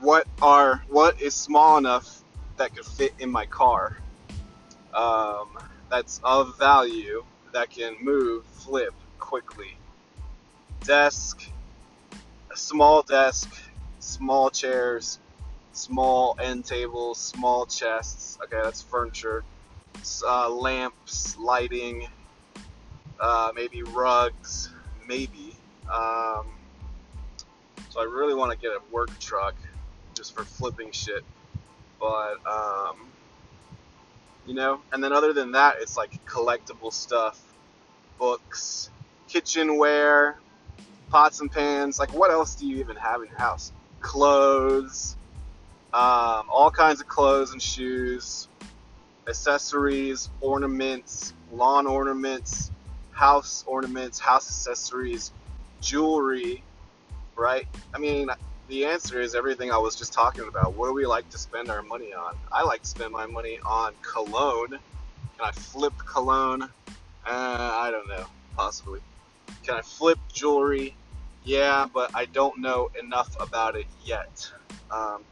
What 0.00 0.26
are 0.40 0.82
what 0.88 1.20
is 1.20 1.34
small 1.34 1.76
enough 1.76 2.22
that 2.56 2.74
could 2.74 2.86
fit 2.86 3.12
in 3.18 3.30
my 3.30 3.44
car? 3.44 3.98
Um, 4.94 5.58
that's 5.90 6.18
of 6.24 6.56
value 6.58 7.22
that 7.56 7.70
can 7.70 7.96
move, 8.02 8.44
flip 8.44 8.92
quickly. 9.18 9.78
Desk, 10.84 11.42
a 12.52 12.56
small 12.56 13.02
desk, 13.02 13.50
small 13.98 14.50
chairs, 14.50 15.18
small 15.72 16.36
end 16.38 16.66
tables, 16.66 17.18
small 17.18 17.64
chests. 17.64 18.38
Okay, 18.44 18.60
that's 18.62 18.82
furniture. 18.82 19.42
Uh, 20.28 20.50
lamps, 20.50 21.38
lighting, 21.38 22.06
uh, 23.18 23.52
maybe 23.54 23.82
rugs, 23.82 24.68
maybe. 25.08 25.56
Um, 25.84 26.46
so 27.88 28.00
I 28.00 28.04
really 28.04 28.34
want 28.34 28.52
to 28.52 28.58
get 28.58 28.72
a 28.72 28.80
work 28.92 29.18
truck 29.18 29.54
just 30.14 30.34
for 30.34 30.44
flipping 30.44 30.92
shit. 30.92 31.24
But, 31.98 32.36
um, 32.46 32.96
you 34.46 34.54
know, 34.54 34.80
and 34.92 35.02
then 35.02 35.12
other 35.12 35.32
than 35.32 35.52
that, 35.52 35.76
it's 35.80 35.96
like 35.96 36.24
collectible 36.26 36.92
stuff, 36.92 37.40
books, 38.18 38.90
kitchenware, 39.28 40.38
pots 41.10 41.40
and 41.40 41.50
pans. 41.50 41.98
Like, 41.98 42.12
what 42.14 42.30
else 42.30 42.54
do 42.54 42.66
you 42.66 42.78
even 42.78 42.96
have 42.96 43.22
in 43.22 43.28
your 43.28 43.38
house? 43.38 43.72
Clothes, 44.00 45.16
um, 45.92 46.46
all 46.50 46.70
kinds 46.70 47.00
of 47.00 47.08
clothes 47.08 47.52
and 47.52 47.62
shoes, 47.62 48.48
accessories, 49.28 50.30
ornaments, 50.40 51.32
lawn 51.52 51.86
ornaments, 51.86 52.70
house 53.10 53.64
ornaments, 53.66 54.18
house 54.18 54.46
accessories, 54.46 55.32
jewelry, 55.80 56.62
right? 57.36 57.66
I 57.94 57.98
mean, 57.98 58.28
the 58.68 58.84
answer 58.84 59.20
is 59.20 59.34
everything 59.34 59.70
I 59.70 59.78
was 59.78 59.96
just 59.96 60.12
talking 60.12 60.46
about. 60.48 60.74
What 60.74 60.88
do 60.88 60.94
we 60.94 61.06
like 61.06 61.28
to 61.30 61.38
spend 61.38 61.70
our 61.70 61.82
money 61.82 62.12
on? 62.12 62.36
I 62.52 62.62
like 62.62 62.82
to 62.82 62.88
spend 62.88 63.12
my 63.12 63.26
money 63.26 63.58
on 63.64 63.94
cologne. 64.02 64.70
Can 64.70 64.80
I 65.40 65.52
flip 65.52 65.92
cologne? 66.04 66.68
Uh, 67.26 67.70
I 67.74 67.90
don't 67.90 68.08
know. 68.08 68.26
Possibly. 68.56 69.00
Can 69.64 69.74
I 69.74 69.82
flip 69.82 70.18
jewelry? 70.32 70.94
Yeah, 71.44 71.86
but 71.92 72.10
I 72.14 72.26
don't 72.26 72.58
know 72.58 72.90
enough 73.00 73.36
about 73.40 73.76
it 73.76 73.86
yet. 74.04 74.50
Um, 74.90 75.24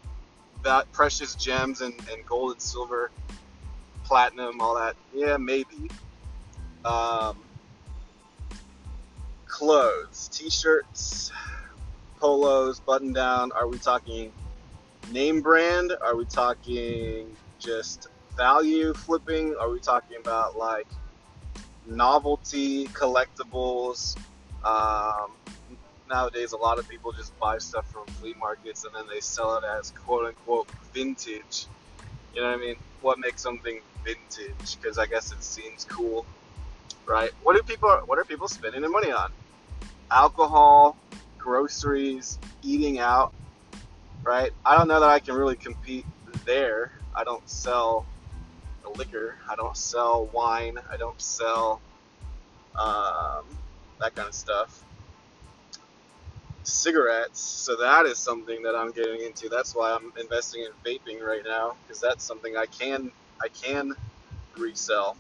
that 0.65 0.91
precious 0.93 1.35
gems 1.35 1.81
and, 1.81 1.95
and 2.11 2.25
gold 2.27 2.53
and 2.53 2.63
silver, 2.63 3.11
platinum, 4.05 4.61
all 4.61 4.75
that. 4.77 4.97
Yeah, 5.15 5.37
maybe. 5.37 5.91
Um, 6.85 7.39
clothes, 9.47 10.29
t-shirts, 10.33 11.33
polos, 12.19 12.81
button 12.81 13.13
down. 13.13 13.53
Are 13.53 13.69
we 13.69 13.79
talking 13.79 14.33
name 15.13 15.41
brand? 15.41 15.93
Are 16.03 16.17
we 16.17 16.25
talking 16.25 17.29
just 17.59 18.09
value 18.37 18.95
flipping? 18.95 19.55
Are 19.61 19.71
we 19.71 19.79
talking 19.79 20.17
about 20.21 20.57
like 20.57 20.87
novelty 21.87 22.87
collectibles? 22.89 24.17
Um, 24.65 25.33
nowadays, 26.09 26.53
a 26.53 26.57
lot 26.57 26.79
of 26.79 26.89
people 26.89 27.13
just 27.13 27.39
buy 27.39 27.59
stuff 27.59 27.91
from 27.91 28.07
flea 28.07 28.35
markets 28.39 28.85
and 28.85 28.95
then 28.95 29.05
they 29.13 29.21
sell 29.21 29.57
it 29.57 29.65
as 29.79 29.91
quote 29.91 30.27
unquote 30.27 30.69
vintage. 30.93 31.67
You 32.35 32.43
know 32.43 32.51
what 32.51 32.59
I 32.59 32.61
mean? 32.61 32.77
What 33.01 33.19
makes 33.19 33.43
something 33.43 33.81
vintage? 34.05 34.79
Because 34.81 34.99
I 34.99 35.07
guess 35.07 35.33
it 35.33 35.43
seems 35.43 35.85
cool, 35.85 36.27
right? 37.07 37.31
What 37.43 37.57
do 37.57 37.63
people? 37.63 37.91
What 38.07 38.19
are 38.19 38.25
people 38.25 38.49
spending 38.49 38.81
their 38.81 38.91
money 38.91 39.13
on? 39.13 39.31
alcohol, 40.11 40.97
groceries, 41.39 42.39
eating 42.63 42.99
out, 42.99 43.35
right? 44.23 44.53
I 44.65 44.77
don't 44.77 44.89
know 44.89 45.01
that 45.01 45.09
I 45.09 45.19
can 45.19 45.35
really 45.35 45.57
compete 45.57 46.07
there. 46.47 46.93
I 47.15 47.25
don't 47.25 47.47
sell 47.49 48.07
liquor. 48.91 49.37
I 49.49 49.57
don't 49.57 49.77
sell 49.77 50.27
wine. 50.33 50.77
I 50.91 50.97
don't 50.97 51.21
sell 51.21 51.83
um, 52.79 53.59
that 54.01 54.15
kind 54.15 54.29
of 54.29 54.35
stuff. 54.35 54.85
Cigarettes. 56.63 57.41
So 57.41 57.77
that 57.77 58.07
is 58.07 58.19
something 58.19 58.63
that 58.63 58.75
I'm 58.75 58.93
getting 58.93 59.21
into. 59.23 59.49
That's 59.49 59.75
why 59.75 59.93
I'm 59.95 60.13
investing 60.19 60.63
in 60.65 60.73
vaping 60.85 61.21
right 61.21 61.43
now 61.47 61.77
because 61.83 62.01
that's 62.01 62.25
something 62.25 62.57
I 62.57 62.67
can 62.67 63.11
I 63.43 63.49
can 63.49 63.93
resell. 64.57 65.17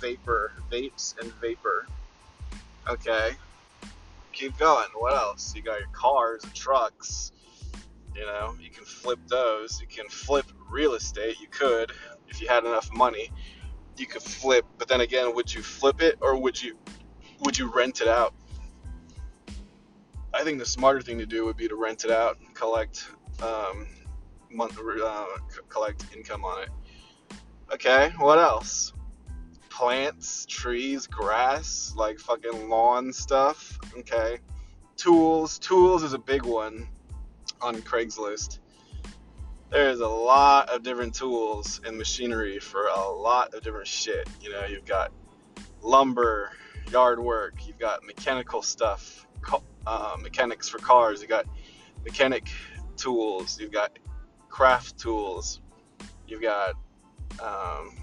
Vapor, 0.00 0.52
vapes, 0.70 1.14
and 1.20 1.32
vapor. 1.40 1.88
Okay 2.88 3.30
keep 4.32 4.56
going. 4.58 4.86
What 4.94 5.16
else? 5.16 5.52
You 5.54 5.62
got 5.62 5.78
your 5.78 5.88
cars 5.92 6.44
and 6.44 6.54
trucks. 6.54 7.32
You 8.14 8.26
know, 8.26 8.54
you 8.60 8.70
can 8.70 8.84
flip 8.84 9.18
those. 9.28 9.80
You 9.80 9.86
can 9.86 10.08
flip 10.08 10.46
real 10.70 10.94
estate. 10.94 11.40
You 11.40 11.48
could, 11.48 11.92
if 12.28 12.40
you 12.40 12.48
had 12.48 12.64
enough 12.64 12.92
money. 12.92 13.30
You 13.96 14.06
could 14.06 14.22
flip, 14.22 14.64
but 14.78 14.86
then 14.88 15.00
again, 15.00 15.34
would 15.34 15.52
you 15.52 15.62
flip 15.62 16.00
it 16.02 16.18
or 16.20 16.40
would 16.40 16.60
you 16.62 16.76
would 17.40 17.58
you 17.58 17.72
rent 17.74 18.00
it 18.00 18.08
out? 18.08 18.34
I 20.32 20.44
think 20.44 20.58
the 20.58 20.66
smarter 20.66 21.00
thing 21.00 21.18
to 21.18 21.26
do 21.26 21.44
would 21.46 21.56
be 21.56 21.68
to 21.68 21.74
rent 21.74 22.04
it 22.04 22.10
out 22.10 22.38
and 22.38 22.54
collect 22.54 23.08
um, 23.42 23.88
month, 24.50 24.78
uh, 24.78 25.26
collect 25.68 26.04
income 26.14 26.44
on 26.44 26.62
it. 26.62 26.68
Okay, 27.72 28.12
what 28.18 28.38
else? 28.38 28.92
plants, 29.78 30.44
trees, 30.46 31.06
grass, 31.06 31.92
like 31.96 32.18
fucking 32.18 32.68
lawn 32.68 33.12
stuff. 33.12 33.78
Okay. 33.96 34.38
Tools. 34.96 35.60
Tools 35.60 36.02
is 36.02 36.14
a 36.14 36.18
big 36.18 36.44
one 36.44 36.88
on 37.62 37.76
Craigslist. 37.82 38.58
There's 39.70 40.00
a 40.00 40.08
lot 40.08 40.70
of 40.70 40.82
different 40.82 41.14
tools 41.14 41.80
and 41.84 41.98
machinery 41.98 42.58
for 42.58 42.86
a 42.86 43.08
lot 43.10 43.52
of 43.52 43.62
different 43.62 43.86
shit. 43.86 44.26
You 44.40 44.50
know, 44.50 44.64
you've 44.64 44.86
got 44.86 45.12
lumber, 45.82 46.52
yard 46.90 47.20
work, 47.20 47.66
you've 47.66 47.78
got 47.78 48.02
mechanical 48.04 48.62
stuff, 48.62 49.26
uh, 49.86 50.16
mechanics 50.20 50.68
for 50.68 50.78
cars, 50.78 51.20
you 51.20 51.28
got 51.28 51.46
mechanic 52.04 52.48
tools, 52.96 53.60
you've 53.60 53.72
got 53.72 53.98
craft 54.48 54.98
tools, 54.98 55.60
you've 56.26 56.42
got 56.42 56.74
um, 57.42 57.94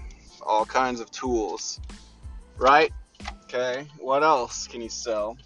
all 0.42 0.64
kinds 0.64 1.00
of 1.00 1.10
tools, 1.10 1.80
right? 2.56 2.92
Okay, 3.44 3.86
what 3.98 4.22
else 4.22 4.66
can 4.68 4.80
you 4.80 4.88
sell? 4.88 5.36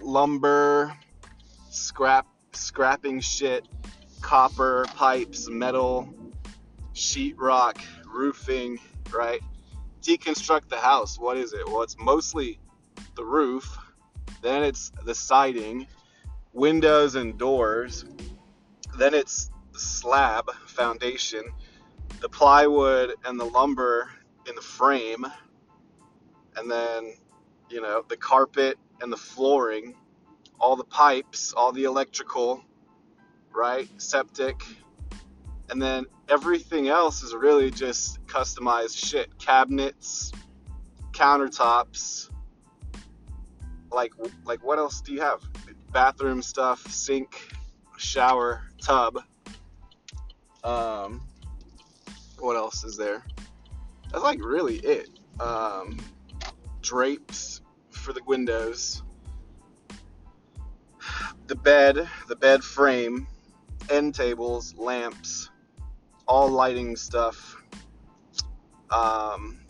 Lumber, 0.00 0.96
scrap, 1.70 2.26
scrapping 2.52 3.20
shit, 3.20 3.66
copper, 4.20 4.86
pipes, 4.94 5.48
metal, 5.48 6.12
sheetrock, 6.94 7.80
roofing, 8.06 8.78
right? 9.12 9.40
Deconstruct 10.02 10.68
the 10.68 10.78
house. 10.78 11.18
What 11.18 11.36
is 11.36 11.52
it? 11.52 11.66
Well, 11.66 11.82
it's 11.82 11.96
mostly 11.98 12.58
the 13.16 13.24
roof, 13.24 13.76
then 14.42 14.62
it's 14.62 14.90
the 15.04 15.14
siding, 15.14 15.86
windows 16.52 17.14
and 17.14 17.38
doors, 17.38 18.04
then 18.98 19.14
it's 19.14 19.50
the 19.72 19.78
slab 19.78 20.50
foundation, 20.66 21.42
the 22.20 22.28
plywood 22.28 23.14
and 23.24 23.38
the 23.38 23.44
lumber 23.44 24.10
in 24.48 24.54
the 24.54 24.62
frame, 24.62 25.24
and 26.56 26.70
then 26.70 27.14
you 27.70 27.80
know 27.80 28.04
the 28.08 28.16
carpet 28.16 28.78
and 29.00 29.12
the 29.12 29.16
flooring, 29.16 29.94
all 30.58 30.74
the 30.76 30.84
pipes, 30.84 31.52
all 31.52 31.72
the 31.72 31.84
electrical, 31.84 32.64
right? 33.58 33.88
Septic, 34.00 34.62
and 35.68 35.82
then 35.82 36.06
everything 36.28 36.88
else 36.88 37.22
is 37.22 37.34
really 37.34 37.70
just 37.70 38.24
customized 38.26 38.96
shit. 38.96 39.36
Cabinets, 39.38 40.32
countertops. 41.12 42.30
Like 43.90 44.12
like 44.44 44.62
what 44.64 44.78
else 44.78 45.00
do 45.00 45.12
you 45.12 45.20
have? 45.20 45.42
Bathroom 45.92 46.42
stuff, 46.42 46.86
sink, 46.90 47.52
shower, 47.96 48.62
tub. 48.80 49.18
Um, 50.62 51.26
what 52.38 52.56
else 52.56 52.84
is 52.84 52.96
there? 52.96 53.24
that's 54.10 54.24
like 54.24 54.42
really 54.44 54.76
it. 54.76 55.08
Um, 55.40 55.98
drapes 56.82 57.60
for 57.90 58.12
the 58.12 58.22
windows, 58.24 59.02
the 61.46 61.54
bed, 61.54 62.08
the 62.28 62.36
bed 62.36 62.64
frame, 62.64 63.26
end 63.90 64.14
tables, 64.14 64.74
lamps, 64.76 65.50
all 66.26 66.48
lighting 66.48 66.96
stuff. 66.96 67.56
Um, 68.90 69.60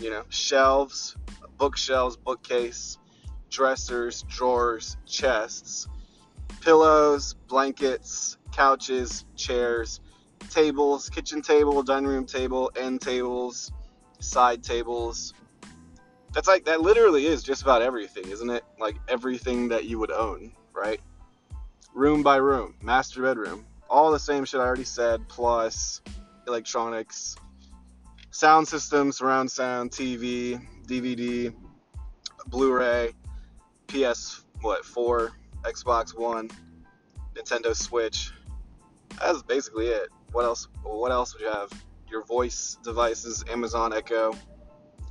you 0.00 0.10
know, 0.10 0.24
shelves, 0.28 1.16
bookshelves, 1.58 2.16
bookcase, 2.16 2.98
dressers, 3.50 4.24
drawers, 4.28 4.96
chests, 5.06 5.88
pillows, 6.60 7.34
blankets, 7.48 8.36
couches, 8.52 9.24
chairs, 9.36 10.00
tables, 10.50 11.08
kitchen 11.08 11.42
table, 11.42 11.82
dining 11.82 12.08
room 12.08 12.26
table, 12.26 12.70
end 12.76 13.00
tables, 13.00 13.72
side 14.20 14.62
tables. 14.62 15.34
That's 16.32 16.48
like 16.48 16.64
that 16.64 16.80
literally 16.80 17.26
is 17.26 17.42
just 17.42 17.62
about 17.62 17.82
everything, 17.82 18.28
isn't 18.28 18.50
it? 18.50 18.64
Like 18.78 18.96
everything 19.08 19.68
that 19.68 19.84
you 19.84 19.98
would 19.98 20.10
own, 20.10 20.52
right? 20.72 21.00
Room 21.94 22.22
by 22.22 22.36
room, 22.36 22.74
master 22.82 23.22
bedroom, 23.22 23.66
all 23.90 24.10
the 24.10 24.18
same 24.18 24.44
shit 24.46 24.60
I 24.60 24.64
already 24.64 24.84
said, 24.84 25.28
plus 25.28 26.00
electronics, 26.46 27.36
sound 28.30 28.66
system, 28.66 29.12
surround 29.12 29.50
sound, 29.50 29.90
TV, 29.90 30.60
DVD, 30.86 31.54
Blu-ray, 32.46 33.12
PS 33.88 34.42
what, 34.62 34.84
4, 34.84 35.32
Xbox 35.62 36.18
1, 36.18 36.50
Nintendo 37.34 37.76
Switch. 37.76 38.32
That's 39.20 39.42
basically 39.42 39.88
it. 39.88 40.08
What 40.32 40.44
else? 40.44 40.68
What 40.82 41.12
else 41.12 41.34
would 41.34 41.42
you 41.42 41.50
have? 41.50 41.70
Your 42.10 42.24
voice 42.24 42.78
devices, 42.82 43.44
Amazon 43.50 43.92
Echo. 43.92 44.32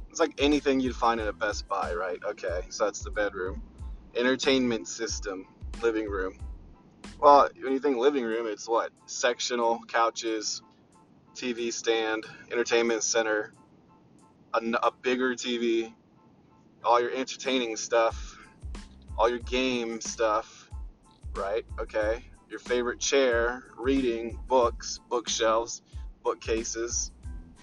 It's 0.09 0.19
like 0.19 0.33
anything 0.39 0.79
you'd 0.79 0.95
find 0.95 1.21
in 1.21 1.27
a 1.27 1.33
Best 1.33 1.67
Buy, 1.67 1.93
right? 1.93 2.19
Okay, 2.25 2.61
so 2.69 2.85
that's 2.85 3.01
the 3.01 3.11
bedroom. 3.11 3.61
Entertainment 4.15 4.87
system, 4.87 5.45
living 5.81 6.09
room. 6.09 6.37
Well, 7.21 7.49
when 7.61 7.71
you 7.71 7.79
think 7.79 7.97
living 7.97 8.23
room, 8.23 8.47
it's 8.47 8.67
what? 8.67 8.91
Sectional 9.05 9.79
couches, 9.87 10.63
TV 11.35 11.71
stand, 11.71 12.25
entertainment 12.51 13.03
center, 13.03 13.53
a, 14.55 14.59
a 14.81 14.91
bigger 15.03 15.35
TV, 15.35 15.93
all 16.83 16.99
your 16.99 17.11
entertaining 17.11 17.75
stuff, 17.75 18.39
all 19.19 19.29
your 19.29 19.37
game 19.37 20.01
stuff, 20.01 20.67
right? 21.35 21.63
Okay. 21.79 22.25
Your 22.49 22.57
favorite 22.57 22.99
chair, 22.99 23.65
reading, 23.77 24.39
books, 24.47 24.99
bookshelves, 25.07 25.83
bookcases. 26.23 27.11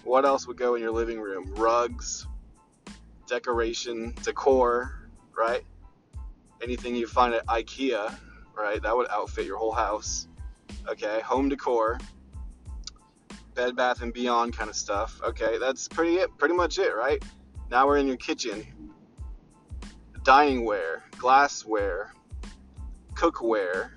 What 0.05 0.23
else 0.23 0.47
would 0.47 0.57
go 0.57 0.75
in 0.75 0.81
your 0.81 0.91
living 0.91 1.19
room? 1.19 1.53
Rugs, 1.55 2.25
decoration, 3.27 4.15
decor, 4.23 5.09
right? 5.37 5.65
Anything 6.63 6.95
you 6.95 7.07
find 7.07 7.33
at 7.33 7.45
IKEA, 7.47 8.17
right? 8.59 8.81
That 8.81 8.95
would 8.95 9.07
outfit 9.09 9.45
your 9.45 9.57
whole 9.57 9.71
house. 9.71 10.27
Okay, 10.87 11.19
home 11.21 11.49
decor, 11.49 11.97
Bed 13.55 13.75
Bath 13.75 14.01
and 14.01 14.13
Beyond 14.13 14.55
kind 14.55 14.69
of 14.69 14.75
stuff. 14.75 15.19
Okay, 15.23 15.57
that's 15.57 15.87
pretty 15.87 16.15
it, 16.15 16.29
pretty 16.37 16.55
much 16.55 16.79
it, 16.79 16.95
right? 16.95 17.23
Now 17.69 17.87
we're 17.87 17.97
in 17.97 18.07
your 18.07 18.17
kitchen. 18.17 18.65
Diningware, 20.23 21.01
glassware, 21.17 22.13
cookware, 23.13 23.89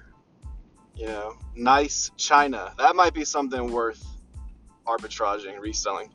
you 0.94 1.07
know, 1.07 1.37
nice 1.55 2.11
china. 2.16 2.72
That 2.79 2.96
might 2.96 3.14
be 3.14 3.25
something 3.25 3.70
worth 3.70 4.05
arbitraging, 4.87 5.59
reselling. 5.61 6.11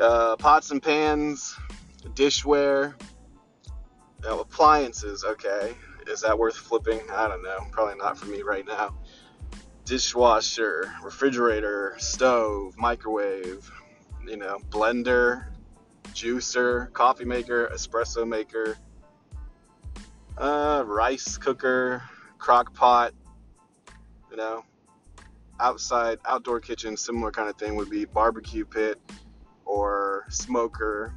Uh, 0.00 0.36
pots 0.36 0.70
and 0.70 0.82
pans, 0.82 1.54
dishware, 2.14 2.94
you 4.22 4.28
know, 4.28 4.40
appliances. 4.40 5.24
Okay, 5.24 5.74
is 6.08 6.20
that 6.22 6.38
worth 6.38 6.56
flipping? 6.56 7.00
I 7.10 7.28
don't 7.28 7.42
know. 7.42 7.66
Probably 7.70 7.96
not 7.96 8.18
for 8.18 8.26
me 8.26 8.42
right 8.42 8.66
now. 8.66 8.96
Dishwasher, 9.84 10.92
refrigerator, 11.02 11.94
stove, 11.98 12.76
microwave, 12.76 13.70
you 14.26 14.36
know, 14.36 14.58
blender, 14.70 15.46
juicer, 16.14 16.92
coffee 16.92 17.24
maker, 17.24 17.68
espresso 17.72 18.26
maker, 18.26 18.76
uh, 20.38 20.84
rice 20.86 21.36
cooker, 21.36 22.02
crock 22.38 22.74
pot, 22.74 23.12
you 24.30 24.36
know, 24.36 24.64
outside, 25.60 26.18
outdoor 26.24 26.60
kitchen, 26.60 26.96
similar 26.96 27.30
kind 27.30 27.48
of 27.48 27.56
thing 27.56 27.76
would 27.76 27.90
be 27.90 28.04
barbecue 28.04 28.64
pit 28.64 29.00
or 29.64 30.26
smoker, 30.28 31.14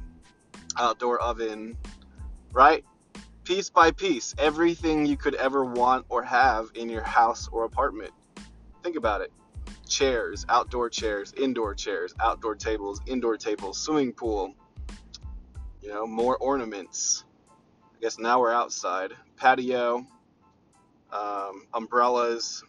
outdoor 0.76 1.20
oven, 1.20 1.76
right? 2.52 2.84
Piece 3.46 3.70
by 3.70 3.92
piece, 3.92 4.34
everything 4.38 5.06
you 5.06 5.16
could 5.16 5.36
ever 5.36 5.64
want 5.64 6.04
or 6.08 6.24
have 6.24 6.68
in 6.74 6.88
your 6.88 7.04
house 7.04 7.48
or 7.52 7.62
apartment. 7.62 8.10
Think 8.82 8.96
about 8.96 9.20
it 9.20 9.32
chairs, 9.88 10.44
outdoor 10.48 10.90
chairs, 10.90 11.32
indoor 11.36 11.72
chairs, 11.72 12.12
outdoor 12.20 12.56
tables, 12.56 13.00
indoor 13.06 13.36
tables, 13.36 13.78
swimming 13.78 14.12
pool, 14.12 14.52
you 15.80 15.88
know, 15.88 16.08
more 16.08 16.36
ornaments. 16.38 17.24
I 17.94 18.00
guess 18.00 18.18
now 18.18 18.40
we're 18.40 18.52
outside. 18.52 19.12
Patio, 19.36 20.04
um, 21.12 21.66
umbrellas, 21.72 22.64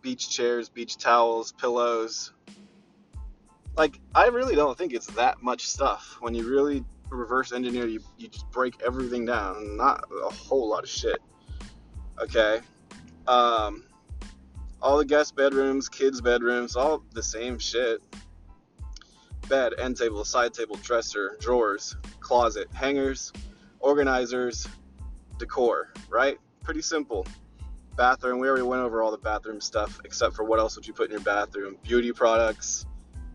beach 0.00 0.30
chairs, 0.30 0.68
beach 0.68 0.96
towels, 0.96 1.50
pillows. 1.50 2.32
Like, 3.76 3.98
I 4.14 4.28
really 4.28 4.54
don't 4.54 4.78
think 4.78 4.92
it's 4.92 5.08
that 5.14 5.42
much 5.42 5.66
stuff. 5.66 6.18
When 6.20 6.34
you 6.34 6.48
really 6.48 6.84
reverse 7.14 7.52
engineer, 7.52 7.86
you, 7.86 8.00
you 8.18 8.28
just 8.28 8.50
break 8.50 8.80
everything 8.84 9.24
down. 9.24 9.76
Not 9.76 10.04
a 10.24 10.32
whole 10.32 10.68
lot 10.68 10.84
of 10.84 10.88
shit. 10.88 11.18
Okay. 12.20 12.60
Um, 13.26 13.84
all 14.80 14.98
the 14.98 15.04
guest 15.04 15.34
bedrooms, 15.34 15.88
kids' 15.88 16.20
bedrooms, 16.20 16.76
all 16.76 17.02
the 17.12 17.22
same 17.22 17.58
shit. 17.58 18.02
Bed, 19.48 19.74
end 19.78 19.96
table, 19.96 20.24
side 20.24 20.54
table, 20.54 20.76
dresser, 20.76 21.36
drawers, 21.40 21.96
closet, 22.20 22.68
hangers, 22.72 23.32
organizers, 23.80 24.66
decor, 25.38 25.92
right? 26.08 26.38
Pretty 26.62 26.82
simple 26.82 27.26
bathroom. 27.96 28.38
We 28.40 28.48
already 28.48 28.62
went 28.62 28.82
over 28.82 29.02
all 29.02 29.10
the 29.10 29.18
bathroom 29.18 29.60
stuff, 29.60 30.00
except 30.04 30.34
for 30.34 30.44
what 30.44 30.58
else 30.58 30.76
would 30.76 30.86
you 30.86 30.92
put 30.92 31.06
in 31.06 31.12
your 31.12 31.20
bathroom? 31.20 31.76
Beauty 31.82 32.12
products, 32.12 32.86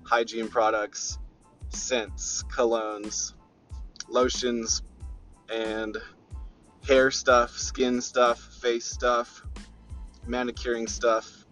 hygiene 0.03 0.47
products, 0.47 1.17
scents, 1.69 2.43
colognes, 2.43 3.33
lotions, 4.09 4.81
and 5.53 5.97
hair 6.87 7.11
stuff, 7.11 7.51
skin 7.51 8.01
stuff, 8.01 8.39
face 8.39 8.85
stuff, 8.85 9.43
manicuring 10.25 10.87
stuff. 10.87 11.45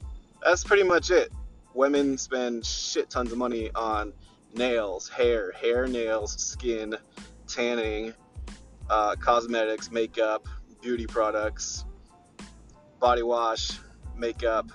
That's 0.43 0.63
pretty 0.63 0.83
much 0.83 1.11
it. 1.11 1.31
Women 1.73 2.17
spend 2.17 2.65
shit 2.65 3.09
tons 3.09 3.31
of 3.31 3.37
money 3.37 3.69
on 3.75 4.13
nails, 4.55 5.09
hair, 5.09 5.51
hair, 5.51 5.87
nails, 5.87 6.33
skin, 6.41 6.95
tanning, 7.47 8.13
uh, 8.89 9.15
cosmetics, 9.15 9.91
makeup, 9.91 10.47
beauty 10.81 11.05
products, 11.05 11.85
body 12.99 13.23
wash, 13.23 13.71
makeup, 14.15 14.71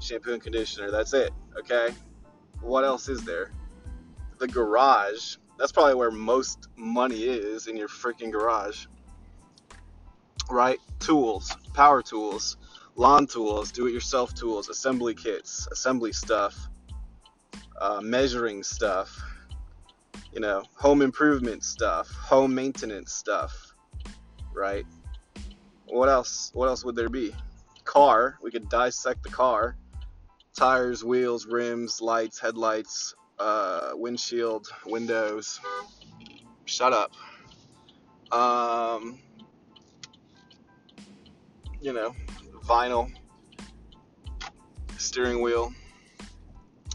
shampoo 0.00 0.34
and 0.34 0.42
conditioner. 0.42 0.90
That's 0.90 1.14
it. 1.14 1.32
Okay. 1.58 1.88
What 2.60 2.84
else 2.84 3.08
is 3.08 3.24
there? 3.24 3.52
The 4.38 4.48
garage. 4.48 5.36
That's 5.58 5.72
probably 5.72 5.94
where 5.94 6.10
most 6.10 6.68
money 6.76 7.24
is 7.24 7.66
in 7.66 7.76
your 7.76 7.88
freaking 7.88 8.30
garage. 8.30 8.86
Right? 10.50 10.78
Tools, 10.98 11.56
power 11.72 12.02
tools, 12.02 12.56
lawn 12.96 13.26
tools, 13.26 13.72
do 13.72 13.86
it 13.86 13.92
yourself 13.92 14.34
tools, 14.34 14.68
assembly 14.68 15.14
kits, 15.14 15.66
assembly 15.72 16.12
stuff, 16.12 16.68
uh, 17.80 18.00
measuring 18.00 18.62
stuff, 18.62 19.20
you 20.32 20.40
know, 20.40 20.62
home 20.74 21.02
improvement 21.02 21.64
stuff, 21.64 22.10
home 22.10 22.54
maintenance 22.54 23.12
stuff, 23.12 23.74
right? 24.52 24.84
what 25.94 26.08
else? 26.08 26.50
What 26.54 26.68
else 26.68 26.84
would 26.84 26.96
there 26.96 27.08
be? 27.08 27.34
Car. 27.84 28.38
We 28.42 28.50
could 28.50 28.68
dissect 28.68 29.22
the 29.22 29.28
car. 29.28 29.76
Tires, 30.56 31.04
wheels, 31.04 31.46
rims, 31.46 32.00
lights, 32.00 32.38
headlights, 32.38 33.14
uh, 33.38 33.90
windshield, 33.94 34.68
windows. 34.86 35.60
Shut 36.64 36.92
up. 36.92 37.12
Um, 38.32 39.18
you 41.80 41.92
know, 41.92 42.14
vinyl, 42.64 43.12
steering 44.96 45.42
wheel, 45.42 45.72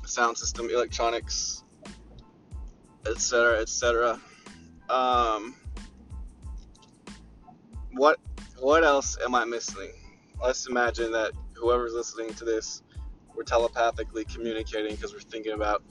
sound 0.06 0.38
system, 0.38 0.70
electronics, 0.70 1.64
etc., 3.06 3.60
etc. 3.62 4.20
Um, 4.90 5.56
what 7.94 8.18
what 8.58 8.84
else 8.84 9.18
am 9.24 9.36
I 9.36 9.46
missing? 9.46 9.92
Let's 10.42 10.68
imagine 10.68 11.12
that 11.12 11.34
whoever's 11.54 11.94
listening 11.94 12.34
to 12.36 12.46
this, 12.46 12.82
we're 13.36 13.44
telepathically 13.44 14.26
communicating 14.26 14.96
because 14.96 15.14
we're 15.14 15.20
thinking 15.20 15.54
about 15.54 15.84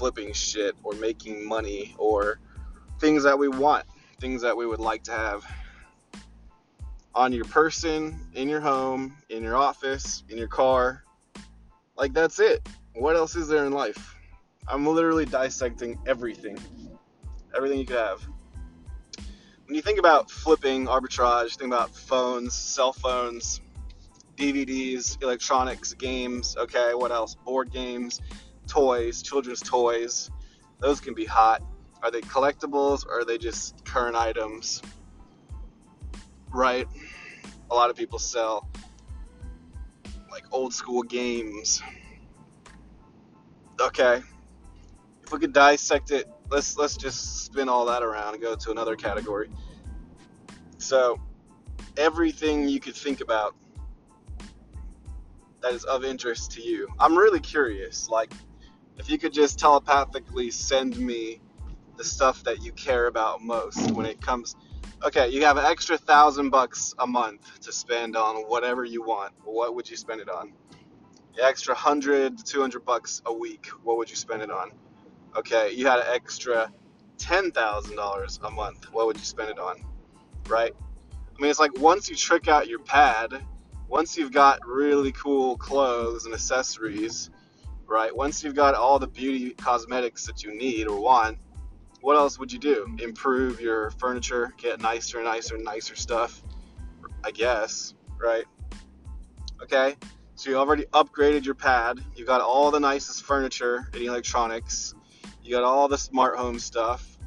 flipping 0.00 0.32
shit 0.32 0.74
or 0.82 0.94
making 0.94 1.46
money 1.46 1.94
or 1.98 2.40
things 2.98 3.22
that 3.22 3.38
we 3.38 3.48
want, 3.48 3.84
things 4.18 4.40
that 4.40 4.56
we 4.56 4.66
would 4.66 4.80
like 4.80 5.04
to 5.04 5.12
have 5.12 5.44
on 7.14 7.32
your 7.32 7.44
person, 7.44 8.18
in 8.34 8.48
your 8.48 8.60
home, 8.60 9.14
in 9.28 9.42
your 9.42 9.56
office, 9.56 10.24
in 10.30 10.38
your 10.38 10.48
car. 10.48 11.04
Like, 11.96 12.14
that's 12.14 12.40
it. 12.40 12.66
What 12.94 13.14
else 13.14 13.36
is 13.36 13.46
there 13.46 13.66
in 13.66 13.72
life? 13.72 14.16
I'm 14.66 14.86
literally 14.86 15.26
dissecting 15.26 15.98
everything. 16.06 16.58
Everything 17.54 17.78
you 17.78 17.84
could 17.86 17.96
have 17.96 18.26
when 19.70 19.76
you 19.76 19.82
think 19.82 20.00
about 20.00 20.28
flipping 20.28 20.86
arbitrage, 20.86 21.56
think 21.56 21.72
about 21.72 21.94
phones, 21.94 22.54
cell 22.54 22.92
phones, 22.92 23.60
DVDs, 24.36 25.22
electronics, 25.22 25.94
games. 25.94 26.56
Okay, 26.58 26.92
what 26.92 27.12
else? 27.12 27.36
Board 27.36 27.70
games, 27.70 28.20
toys, 28.70 29.22
children's 29.22 29.60
toys. 29.60 30.30
Those 30.78 31.00
can 31.00 31.14
be 31.14 31.24
hot. 31.24 31.62
Are 32.02 32.10
they 32.10 32.22
collectibles 32.22 33.04
or 33.06 33.20
are 33.20 33.24
they 33.24 33.36
just 33.36 33.84
current 33.84 34.16
items? 34.16 34.80
Right? 36.50 36.86
A 37.70 37.74
lot 37.74 37.90
of 37.90 37.96
people 37.96 38.18
sell 38.18 38.68
like 40.30 40.44
old 40.50 40.72
school 40.72 41.02
games. 41.02 41.82
Okay. 43.80 44.22
If 45.22 45.32
we 45.32 45.38
could 45.38 45.52
dissect 45.52 46.10
it 46.10 46.26
let's 46.50 46.76
let's 46.76 46.96
just 46.96 47.44
spin 47.44 47.68
all 47.68 47.86
that 47.86 48.02
around 48.02 48.34
and 48.34 48.42
go 48.42 48.54
to 48.54 48.70
another 48.70 48.96
category. 48.96 49.48
So, 50.78 51.20
everything 51.96 52.68
you 52.68 52.80
could 52.80 52.94
think 52.94 53.20
about 53.20 53.54
that 55.62 55.72
is 55.74 55.84
of 55.84 56.04
interest 56.04 56.52
to 56.52 56.62
you. 56.62 56.88
I'm 56.98 57.16
really 57.16 57.40
curious. 57.40 58.08
Like, 58.08 58.32
if 59.00 59.10
you 59.10 59.18
could 59.18 59.32
just 59.32 59.58
telepathically 59.58 60.50
send 60.50 60.96
me 60.98 61.40
the 61.96 62.04
stuff 62.04 62.44
that 62.44 62.62
you 62.62 62.72
care 62.72 63.06
about 63.08 63.42
most 63.42 63.90
when 63.92 64.06
it 64.06 64.20
comes. 64.20 64.56
Okay, 65.04 65.30
you 65.30 65.44
have 65.44 65.56
an 65.56 65.64
extra 65.64 65.98
thousand 65.98 66.50
bucks 66.50 66.94
a 66.98 67.06
month 67.06 67.60
to 67.60 67.72
spend 67.72 68.16
on 68.16 68.36
whatever 68.48 68.84
you 68.84 69.02
want. 69.02 69.32
What 69.44 69.74
would 69.74 69.90
you 69.90 69.96
spend 69.96 70.20
it 70.20 70.28
on? 70.28 70.52
The 71.36 71.44
extra 71.44 71.74
hundred 71.74 72.38
to 72.38 72.44
two 72.44 72.60
hundred 72.60 72.84
bucks 72.84 73.22
a 73.26 73.32
week. 73.32 73.66
What 73.82 73.96
would 73.98 74.10
you 74.10 74.16
spend 74.16 74.42
it 74.42 74.50
on? 74.50 74.72
okay, 75.36 75.72
you 75.72 75.86
had 75.86 76.00
an 76.00 76.06
extra 76.12 76.72
$10,000 77.18 78.38
a 78.42 78.50
month, 78.50 78.92
what 78.92 79.06
would 79.06 79.16
you 79.16 79.24
spend 79.24 79.50
it 79.50 79.58
on? 79.58 79.76
right? 80.48 80.74
I 81.38 81.40
mean, 81.40 81.50
it's 81.50 81.60
like 81.60 81.78
once 81.78 82.10
you 82.10 82.16
trick 82.16 82.48
out 82.48 82.68
your 82.68 82.80
pad, 82.80 83.42
once 83.88 84.16
you've 84.16 84.32
got 84.32 84.66
really 84.66 85.12
cool 85.12 85.56
clothes 85.56 86.24
and 86.24 86.34
accessories, 86.34 87.30
right? 87.90 88.14
Once 88.14 88.44
you've 88.44 88.54
got 88.54 88.74
all 88.74 89.00
the 89.00 89.08
beauty 89.08 89.50
cosmetics 89.50 90.24
that 90.24 90.44
you 90.44 90.56
need 90.56 90.86
or 90.86 91.00
want, 91.00 91.36
what 92.00 92.16
else 92.16 92.38
would 92.38 92.52
you 92.52 92.58
do? 92.58 92.96
Improve 93.02 93.60
your 93.60 93.90
furniture, 93.90 94.54
get 94.56 94.80
nicer 94.80 95.18
and 95.18 95.26
nicer 95.26 95.56
and 95.56 95.64
nicer 95.64 95.96
stuff, 95.96 96.40
I 97.24 97.32
guess, 97.32 97.94
right? 98.16 98.44
Okay, 99.62 99.96
so 100.36 100.48
you 100.48 100.56
already 100.56 100.84
upgraded 100.94 101.44
your 101.44 101.56
pad. 101.56 102.00
You 102.14 102.24
got 102.24 102.40
all 102.40 102.70
the 102.70 102.80
nicest 102.80 103.24
furniture 103.24 103.88
and 103.92 104.02
electronics. 104.02 104.94
You 105.42 105.50
got 105.50 105.64
all 105.64 105.88
the 105.88 105.98
smart 105.98 106.38
home 106.38 106.60
stuff. 106.60 107.18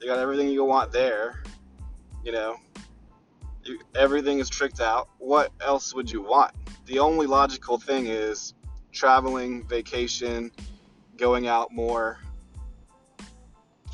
You 0.00 0.06
got 0.06 0.18
everything 0.18 0.48
you 0.50 0.64
want 0.64 0.92
there. 0.92 1.42
You 2.22 2.32
know, 2.32 2.56
you, 3.64 3.80
everything 3.94 4.38
is 4.38 4.50
tricked 4.50 4.80
out. 4.80 5.08
What 5.18 5.50
else 5.60 5.94
would 5.94 6.10
you 6.10 6.20
want? 6.20 6.52
The 6.84 6.98
only 6.98 7.26
logical 7.26 7.78
thing 7.78 8.06
is 8.06 8.54
traveling, 8.92 9.66
vacation, 9.66 10.50
going 11.16 11.46
out 11.46 11.72
more. 11.72 12.18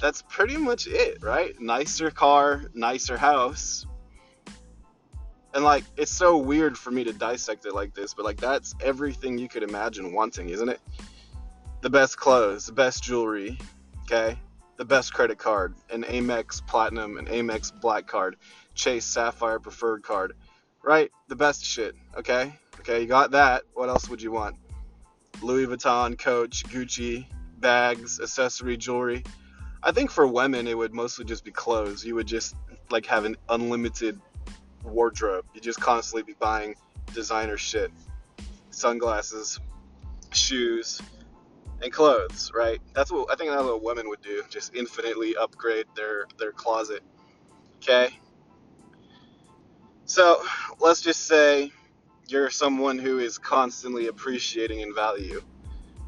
That's 0.01 0.23
pretty 0.23 0.57
much 0.57 0.87
it, 0.87 1.23
right? 1.23 1.59
Nicer 1.61 2.11
car, 2.11 2.65
nicer 2.75 3.17
house, 3.17 3.87
and 5.57 5.65
like 5.65 5.85
it's 5.97 6.13
so 6.13 6.37
weird 6.37 6.77
for 6.77 6.91
me 6.91 7.03
to 7.05 7.15
dissect 7.15 7.65
it 7.65 7.75
like 7.75 7.95
this, 7.95 8.13
but 8.13 8.27
like 8.27 8.37
that's 8.37 8.75
everything 8.81 9.39
you 9.39 9.49
could 9.49 9.63
imagine 9.63 10.13
wanting, 10.13 10.51
isn't 10.51 10.69
it? 10.69 10.81
The 11.81 11.89
best 11.89 12.19
clothes, 12.19 12.67
the 12.67 12.73
best 12.73 13.03
jewelry, 13.03 13.59
okay? 14.03 14.39
The 14.77 14.85
best 14.85 15.15
credit 15.15 15.39
card, 15.39 15.75
an 15.91 16.05
Amex 16.05 16.65
Platinum, 16.67 17.17
an 17.17 17.25
Amex 17.27 17.73
Black 17.81 18.07
card, 18.07 18.37
Chase 18.75 19.07
Sapphire 19.07 19.59
Preferred 19.59 20.03
card, 20.03 20.35
right? 20.83 21.11
The 21.29 21.37
best 21.37 21.65
shit, 21.65 21.95
okay? 22.19 22.53
Okay, 22.81 23.01
you 23.01 23.07
got 23.07 23.31
that. 23.31 23.63
What 23.73 23.89
else 23.89 24.11
would 24.11 24.21
you 24.21 24.33
want? 24.33 24.57
Louis 25.43 25.67
Vuitton, 25.67 26.19
Coach, 26.19 26.65
Gucci, 26.67 27.27
bags, 27.59 28.21
accessory, 28.21 28.77
jewelry. 28.77 29.25
I 29.83 29.93
think 29.93 30.11
for 30.11 30.27
women 30.27 30.67
it 30.67 30.77
would 30.77 30.95
mostly 30.95 31.25
just 31.25 31.45
be 31.45 31.53
clothes. 31.53 32.05
You 32.05 32.15
would 32.17 32.27
just 32.27 32.57
like 32.91 33.07
have 33.07 33.25
an 33.25 33.37
unlimited 33.49 34.21
wardrobe. 34.83 35.45
You 35.55 35.61
just 35.61 35.81
constantly 35.81 36.23
be 36.23 36.37
buying 36.39 36.75
designer 37.13 37.57
shit, 37.57 37.91
sunglasses, 38.71 39.61
shoes, 40.33 41.01
and 41.83 41.93
clothes, 41.93 42.51
right? 42.55 42.81
That's 42.95 43.13
what 43.13 43.31
I 43.31 43.37
think 43.37 43.51
that's 43.51 43.63
what 43.63 43.83
women 43.83 44.09
would 44.09 44.23
do. 44.23 44.43
Just 44.49 44.75
infinitely 44.75 45.37
upgrade 45.37 45.87
their 45.95 46.27
their 46.39 46.53
closet. 46.53 47.03
Okay. 47.77 48.09
So 50.05 50.43
let's 50.81 51.01
just 51.01 51.27
say 51.27 51.73
you're 52.29 52.51
someone 52.51 52.99
who 52.99 53.19
is 53.19 53.39
constantly 53.39 54.09
appreciating 54.09 54.81
in 54.81 54.95
value. 54.95 55.43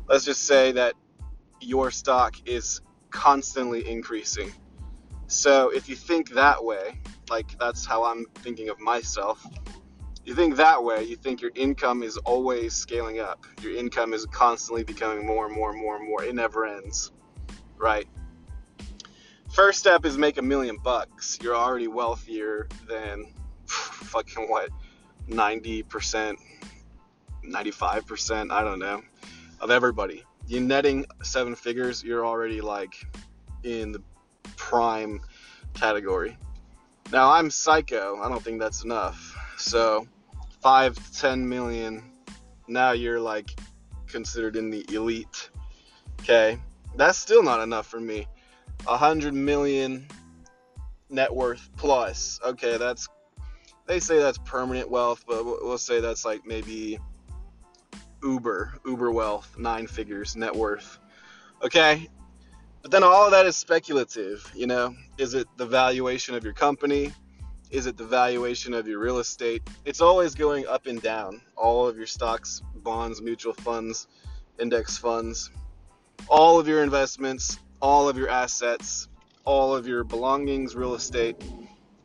Let's 0.09 0.24
just 0.24 0.44
say 0.44 0.72
that 0.72 0.94
your 1.61 1.90
stock 1.90 2.37
is 2.46 2.81
constantly 3.11 3.88
increasing. 3.88 4.52
So 5.26 5.70
if 5.70 5.88
you 5.88 5.96
think 5.96 6.31
that 6.31 6.64
way, 6.64 7.00
like 7.31 7.59
that's 7.59 7.85
how 7.85 8.04
I'm 8.04 8.24
thinking 8.37 8.68
of 8.68 8.81
myself. 8.81 9.46
You 10.24 10.35
think 10.35 10.57
that 10.57 10.83
way, 10.83 11.04
you 11.04 11.16
think 11.16 11.40
your 11.40 11.52
income 11.54 12.02
is 12.02 12.16
always 12.18 12.74
scaling 12.74 13.20
up. 13.20 13.46
Your 13.62 13.76
income 13.76 14.12
is 14.12 14.26
constantly 14.26 14.85
becoming 14.85 15.26
more 15.26 15.46
and 15.46 15.54
more 15.54 15.70
and 15.70 15.81
more 15.81 15.96
and 15.96 16.07
more. 16.07 16.22
It 16.24 16.35
never 16.35 16.66
ends. 16.66 17.12
Right? 17.76 18.07
First 19.52 19.78
step 19.78 20.04
is 20.04 20.18
make 20.18 20.37
a 20.38 20.42
million 20.42 20.76
bucks. 20.83 21.38
You're 21.42 21.57
already 21.57 21.88
wealthier 21.88 22.68
than 22.88 23.33
fucking 23.66 24.48
what? 24.48 24.70
90%, 25.28 26.36
95%, 27.44 28.50
I 28.50 28.62
don't 28.62 28.78
know, 28.78 29.02
of 29.60 29.70
everybody. 29.70 30.24
You're 30.46 30.62
netting 30.62 31.06
seven 31.22 31.54
figures, 31.54 32.02
you're 32.02 32.24
already 32.24 32.60
like 32.60 32.94
in 33.62 33.92
the 33.92 34.02
prime 34.56 35.20
category. 35.74 36.36
Now 37.12 37.30
I'm 37.30 37.50
psycho. 37.50 38.20
I 38.22 38.28
don't 38.28 38.42
think 38.42 38.60
that's 38.60 38.84
enough. 38.84 39.36
So 39.56 40.06
five 40.60 40.94
to 40.94 41.20
ten 41.20 41.48
million. 41.48 42.02
Now 42.66 42.92
you're 42.92 43.20
like 43.20 43.58
considered 44.06 44.56
in 44.56 44.70
the 44.70 44.84
elite. 44.92 45.50
Okay, 46.20 46.58
that's 46.96 47.16
still 47.16 47.42
not 47.42 47.60
enough 47.60 47.86
for 47.86 48.00
me. 48.00 48.26
A 48.86 48.96
hundred 48.96 49.32
million 49.34 50.06
net 51.08 51.34
worth 51.34 51.70
plus. 51.76 52.40
Okay, 52.44 52.76
that's 52.76 53.08
they 53.88 53.98
say 53.98 54.18
that's 54.18 54.38
permanent 54.38 54.90
wealth, 54.90 55.24
but 55.27 55.44
we'll 55.44 55.79
say 55.79 56.01
that's 56.01 56.24
like 56.24 56.46
maybe 56.46 56.98
Uber, 58.22 58.74
Uber 58.85 59.11
wealth, 59.11 59.57
nine 59.59 59.87
figures 59.87 60.37
net 60.37 60.55
worth. 60.55 60.98
Okay, 61.62 62.07
but 62.83 62.90
then 62.90 63.03
all 63.03 63.24
of 63.24 63.31
that 63.33 63.46
is 63.46 63.57
speculative, 63.57 64.53
you 64.55 64.66
know? 64.66 64.94
Is 65.16 65.33
it 65.33 65.48
the 65.57 65.66
valuation 65.66 66.35
of 66.35 66.44
your 66.44 66.53
company? 66.53 67.12
Is 67.70 67.87
it 67.87 67.96
the 67.96 68.05
valuation 68.05 68.74
of 68.74 68.87
your 68.87 68.98
real 68.98 69.18
estate? 69.18 69.62
It's 69.87 70.03
always 70.03 70.35
going 70.35 70.66
up 70.66 70.87
and 70.87 71.01
down. 71.01 71.40
All 71.57 71.88
of 71.88 71.96
your 71.96 72.07
stocks, 72.07 72.62
bonds, 72.77 73.22
mutual 73.22 73.55
funds, 73.55 74.07
index 74.61 74.98
funds, 74.98 75.51
all 76.29 76.61
of 76.61 76.68
your 76.68 76.83
investments, 76.83 77.59
all 77.81 78.07
of 78.07 78.18
your 78.18 78.29
assets, 78.29 79.09
all 79.44 79.74
of 79.74 79.87
your 79.87 80.05
belongings, 80.05 80.77
real 80.77 80.94
estate, 80.94 81.42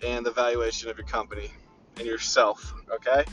and 0.02 0.26
the 0.26 0.32
valuation 0.32 0.89
of 0.89 0.98
your 0.98 1.08
company 1.08 1.52
and 1.97 2.06
yourself, 2.06 2.73
okay? 2.91 3.23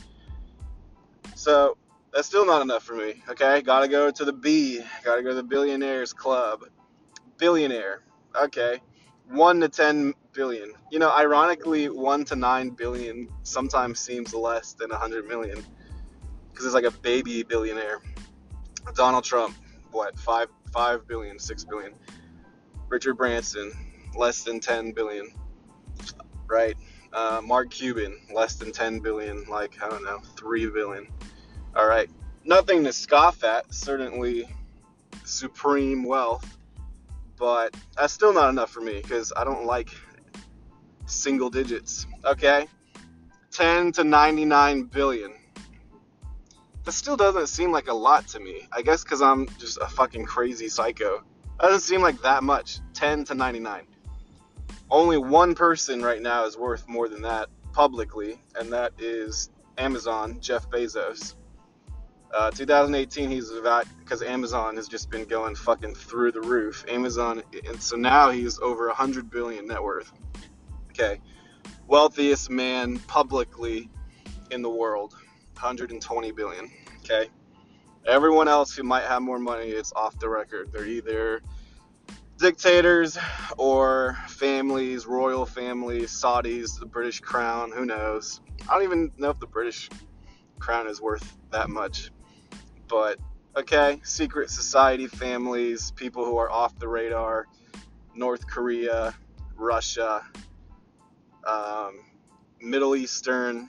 So 1.34 1.76
that's 2.12 2.26
still 2.26 2.46
not 2.46 2.62
enough 2.62 2.82
for 2.82 2.94
me, 2.94 3.22
okay? 3.28 3.62
Gotta 3.62 3.88
go 3.88 4.10
to 4.10 4.24
the 4.24 4.32
B, 4.32 4.82
gotta 5.04 5.22
go 5.22 5.30
to 5.30 5.34
the 5.36 5.42
Billionaires 5.42 6.12
Club 6.12 6.64
billionaire. 7.40 8.02
Okay. 8.40 8.80
1 9.28 9.60
to 9.60 9.68
10 9.68 10.14
billion. 10.32 10.72
You 10.92 11.00
know, 11.00 11.10
ironically, 11.10 11.88
1 11.88 12.24
to 12.26 12.36
9 12.36 12.70
billion 12.70 13.28
sometimes 13.42 13.98
seems 13.98 14.32
less 14.34 14.74
than 14.74 14.90
100 14.90 15.26
million 15.26 15.64
because 16.50 16.66
it's 16.66 16.74
like 16.74 16.84
a 16.84 16.90
baby 16.90 17.42
billionaire. 17.42 18.00
Donald 18.94 19.24
Trump, 19.24 19.56
what, 19.90 20.16
5 20.18 20.48
5 20.72 21.08
billion, 21.08 21.38
6 21.38 21.64
billion. 21.64 21.92
Richard 22.88 23.14
Branson, 23.14 23.72
less 24.16 24.44
than 24.44 24.60
10 24.60 24.92
billion. 24.92 25.28
Right? 26.46 26.76
Uh, 27.12 27.40
Mark 27.44 27.70
Cuban, 27.70 28.18
less 28.32 28.54
than 28.54 28.72
10 28.72 29.00
billion, 29.00 29.44
like, 29.48 29.82
I 29.82 29.88
don't 29.88 30.04
know, 30.04 30.20
3 30.36 30.66
billion. 30.70 31.08
All 31.74 31.86
right. 31.86 32.08
Nothing 32.44 32.84
to 32.84 32.92
scoff 32.92 33.42
at, 33.44 33.72
certainly 33.74 34.48
supreme 35.24 36.04
wealth 36.04 36.56
but 37.40 37.74
that's 37.96 38.12
still 38.12 38.34
not 38.34 38.50
enough 38.50 38.70
for 38.70 38.82
me 38.82 39.00
because 39.00 39.32
I 39.34 39.44
don't 39.44 39.64
like 39.64 39.88
single 41.06 41.48
digits. 41.48 42.06
Okay? 42.24 42.68
10 43.50 43.92
to 43.92 44.04
99 44.04 44.84
billion. 44.84 45.32
That 46.84 46.92
still 46.92 47.16
doesn't 47.16 47.46
seem 47.48 47.72
like 47.72 47.88
a 47.88 47.94
lot 47.94 48.28
to 48.28 48.40
me. 48.40 48.68
I 48.70 48.82
guess 48.82 49.02
because 49.02 49.22
I'm 49.22 49.48
just 49.58 49.78
a 49.78 49.86
fucking 49.86 50.26
crazy 50.26 50.68
psycho. 50.68 51.24
That 51.58 51.68
doesn't 51.68 51.80
seem 51.80 52.02
like 52.02 52.20
that 52.22 52.44
much. 52.44 52.80
10 52.92 53.24
to 53.24 53.34
99. 53.34 53.86
Only 54.90 55.18
one 55.18 55.54
person 55.54 56.02
right 56.02 56.20
now 56.20 56.44
is 56.46 56.56
worth 56.56 56.88
more 56.88 57.08
than 57.08 57.22
that 57.22 57.48
publicly, 57.72 58.42
and 58.58 58.72
that 58.72 58.92
is 58.98 59.50
Amazon, 59.78 60.38
Jeff 60.40 60.68
Bezos. 60.68 61.34
Uh, 62.34 62.50
2018, 62.50 63.30
he's 63.30 63.50
about 63.50 63.86
because 63.98 64.22
Amazon 64.22 64.76
has 64.76 64.88
just 64.88 65.10
been 65.10 65.24
going 65.24 65.54
fucking 65.54 65.94
through 65.94 66.32
the 66.32 66.40
roof. 66.40 66.84
Amazon, 66.88 67.42
and 67.68 67.80
so 67.80 67.96
now 67.96 68.30
he's 68.30 68.58
over 68.60 68.86
100 68.88 69.30
billion 69.30 69.66
net 69.66 69.82
worth. 69.82 70.12
Okay, 70.90 71.20
wealthiest 71.86 72.50
man 72.50 72.98
publicly 73.00 73.88
in 74.50 74.62
the 74.62 74.70
world, 74.70 75.12
120 75.54 76.32
billion. 76.32 76.70
Okay, 77.04 77.28
everyone 78.06 78.48
else 78.48 78.74
who 78.74 78.82
might 78.82 79.04
have 79.04 79.22
more 79.22 79.38
money, 79.38 79.70
it's 79.70 79.92
off 79.94 80.18
the 80.18 80.28
record. 80.28 80.72
They're 80.72 80.86
either 80.86 81.42
dictators 82.40 83.18
or 83.58 84.16
families, 84.28 85.06
royal 85.06 85.46
families, 85.46 86.10
Saudis, 86.10 86.78
the 86.80 86.86
British 86.86 87.20
crown. 87.20 87.72
Who 87.72 87.86
knows? 87.86 88.40
I 88.68 88.74
don't 88.74 88.84
even 88.84 89.12
know 89.18 89.30
if 89.30 89.38
the 89.38 89.46
British 89.46 89.88
crown 90.58 90.88
is 90.88 91.00
worth 91.00 91.36
that 91.50 91.70
much 91.70 92.10
but 92.90 93.18
okay, 93.56 94.00
secret 94.02 94.50
society 94.50 95.06
families, 95.06 95.92
people 95.92 96.24
who 96.24 96.36
are 96.36 96.50
off 96.50 96.78
the 96.78 96.88
radar, 96.88 97.46
North 98.14 98.46
Korea, 98.46 99.14
Russia, 99.56 100.26
um, 101.46 102.00
Middle 102.60 102.96
Eastern, 102.96 103.68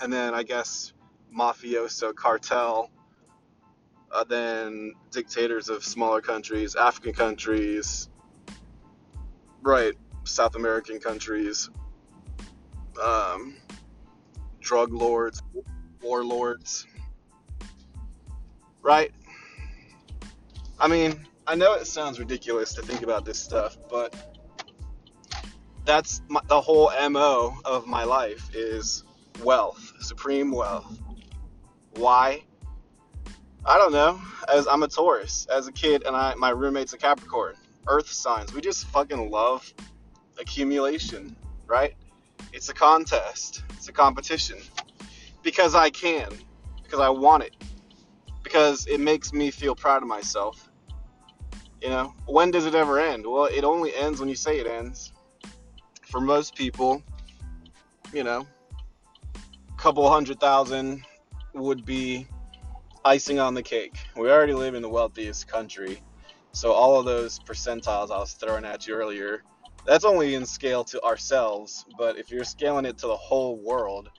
and 0.00 0.12
then 0.12 0.34
I 0.34 0.42
guess 0.42 0.92
mafioso 1.34 2.14
cartel, 2.14 2.90
uh, 4.12 4.24
then 4.24 4.92
dictators 5.10 5.68
of 5.68 5.84
smaller 5.84 6.20
countries, 6.20 6.76
African 6.76 7.12
countries, 7.12 8.08
right, 9.62 9.94
South 10.24 10.54
American 10.54 11.00
countries, 11.00 11.70
um, 13.02 13.56
drug 14.60 14.92
lords, 14.92 15.42
warlords, 16.02 16.86
right? 18.82 19.12
I 20.78 20.88
mean, 20.88 21.26
I 21.46 21.54
know 21.54 21.74
it 21.74 21.86
sounds 21.86 22.18
ridiculous 22.18 22.74
to 22.74 22.82
think 22.82 23.02
about 23.02 23.24
this 23.24 23.38
stuff, 23.38 23.76
but 23.90 24.14
that's 25.84 26.22
my, 26.28 26.40
the 26.48 26.60
whole 26.60 26.90
mo 27.08 27.54
of 27.64 27.86
my 27.86 28.04
life 28.04 28.54
is 28.54 29.04
wealth, 29.42 29.92
supreme 30.00 30.50
wealth. 30.50 30.98
Why? 31.94 32.42
I 33.64 33.78
don't 33.78 33.92
know. 33.92 34.20
As 34.52 34.66
I'm 34.66 34.82
a 34.82 34.88
Taurus, 34.88 35.46
as 35.46 35.68
a 35.68 35.72
kid, 35.72 36.02
and 36.04 36.16
I 36.16 36.34
my 36.34 36.50
roommate's 36.50 36.92
a 36.92 36.98
Capricorn. 36.98 37.54
Earth 37.86 38.08
signs. 38.08 38.52
We 38.52 38.60
just 38.60 38.86
fucking 38.86 39.30
love 39.30 39.72
accumulation, 40.38 41.36
right? 41.66 41.94
It's 42.52 42.68
a 42.68 42.74
contest. 42.74 43.62
It's 43.70 43.88
a 43.88 43.92
competition. 43.92 44.58
Because 45.42 45.74
I 45.74 45.90
can. 45.90 46.28
Because 46.82 47.00
I 47.00 47.08
want 47.08 47.44
it. 47.44 47.56
Because 48.42 48.86
it 48.86 49.00
makes 49.00 49.32
me 49.32 49.50
feel 49.50 49.74
proud 49.74 50.02
of 50.02 50.08
myself. 50.08 50.68
You 51.80 51.88
know, 51.88 52.14
when 52.26 52.50
does 52.50 52.66
it 52.66 52.74
ever 52.74 53.00
end? 53.00 53.26
Well, 53.26 53.46
it 53.46 53.64
only 53.64 53.94
ends 53.94 54.20
when 54.20 54.28
you 54.28 54.36
say 54.36 54.58
it 54.58 54.66
ends. 54.66 55.12
For 56.08 56.20
most 56.20 56.54
people, 56.54 57.02
you 58.12 58.22
know, 58.22 58.46
a 59.34 59.76
couple 59.76 60.08
hundred 60.08 60.38
thousand 60.38 61.04
would 61.54 61.84
be 61.84 62.26
icing 63.04 63.40
on 63.40 63.54
the 63.54 63.62
cake. 63.62 63.96
We 64.16 64.30
already 64.30 64.54
live 64.54 64.74
in 64.74 64.82
the 64.82 64.88
wealthiest 64.88 65.48
country. 65.48 66.00
So 66.52 66.72
all 66.72 66.98
of 66.98 67.04
those 67.04 67.38
percentiles 67.40 68.10
I 68.10 68.18
was 68.18 68.34
throwing 68.34 68.64
at 68.64 68.86
you 68.86 68.94
earlier, 68.94 69.42
that's 69.84 70.04
only 70.04 70.34
in 70.34 70.46
scale 70.46 70.84
to 70.84 71.02
ourselves, 71.02 71.84
but 71.98 72.16
if 72.16 72.30
you're 72.30 72.44
scaling 72.44 72.84
it 72.84 72.98
to 72.98 73.08
the 73.08 73.16
whole 73.16 73.56
world, 73.56 74.10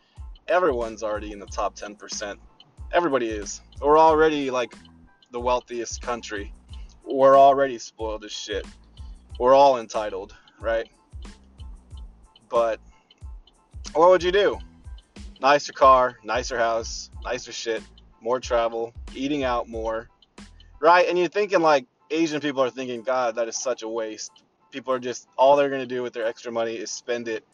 everyone's 0.47 1.03
already 1.03 1.31
in 1.31 1.39
the 1.39 1.45
top 1.45 1.75
10%. 1.75 2.35
Everybody 2.91 3.29
is. 3.29 3.61
We're 3.81 3.99
already 3.99 4.51
like 4.51 4.75
the 5.31 5.39
wealthiest 5.39 6.01
country. 6.01 6.53
We're 7.05 7.37
already 7.37 7.77
spoiled 7.77 8.25
as 8.25 8.31
shit. 8.31 8.65
We're 9.39 9.53
all 9.53 9.79
entitled, 9.79 10.35
right? 10.59 10.89
But 12.49 12.79
what 13.93 14.09
would 14.09 14.23
you 14.23 14.31
do? 14.31 14.59
Nicer 15.39 15.73
car, 15.73 16.17
nicer 16.23 16.57
house, 16.57 17.09
nicer 17.23 17.51
shit, 17.51 17.81
more 18.23 18.39
travel, 18.39 18.93
eating 19.13 19.43
out 19.43 19.67
more, 19.67 20.09
right? 20.79 21.07
And 21.07 21.19
you're 21.19 21.27
thinking 21.27 21.61
like 21.61 21.85
Asian 22.09 22.39
people 22.39 22.63
are 22.63 22.69
thinking, 22.69 23.03
God, 23.03 23.35
that 23.35 23.47
is 23.47 23.57
such 23.57 23.83
a 23.83 23.87
waste. 23.87 24.31
People 24.71 24.93
are 24.93 24.99
just 24.99 25.27
all 25.37 25.55
they're 25.55 25.69
gonna 25.69 25.85
do 25.85 26.01
with 26.01 26.13
their 26.13 26.25
extra 26.25 26.51
money 26.51 26.75
is 26.75 26.89
spend 26.89 27.27
it 27.27 27.45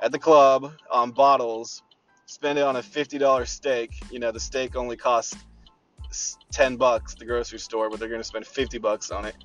at 0.00 0.12
the 0.12 0.18
club 0.18 0.72
on 0.90 1.10
bottles, 1.10 1.82
spend 2.24 2.58
it 2.58 2.62
on 2.62 2.76
a 2.76 2.82
fifty 2.82 3.18
dollar 3.18 3.44
steak. 3.44 3.92
You 4.10 4.18
know, 4.18 4.32
the 4.32 4.40
steak 4.40 4.74
only 4.74 4.96
costs 4.96 5.36
ten 6.50 6.76
bucks 6.76 7.12
at 7.12 7.18
the 7.18 7.26
grocery 7.26 7.58
store, 7.58 7.90
but 7.90 8.00
they're 8.00 8.08
gonna 8.08 8.24
spend 8.24 8.46
fifty 8.46 8.78
bucks 8.78 9.10
on 9.10 9.26
it, 9.26 9.36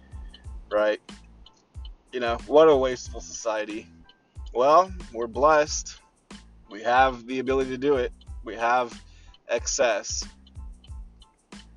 right? 0.72 1.02
You 2.12 2.22
know, 2.22 2.38
what 2.48 2.70
a 2.70 2.76
wasteful 2.76 3.22
society. 3.22 3.88
Well, 4.54 4.92
we're 5.14 5.28
blessed. 5.28 5.98
We 6.70 6.82
have 6.84 7.26
the 7.28 7.40
ability 7.40 7.72
to 7.72 7.78
do 7.78 7.96
it. 7.96 8.12
We 8.44 8.56
have 8.56 9.00
excess 9.48 10.24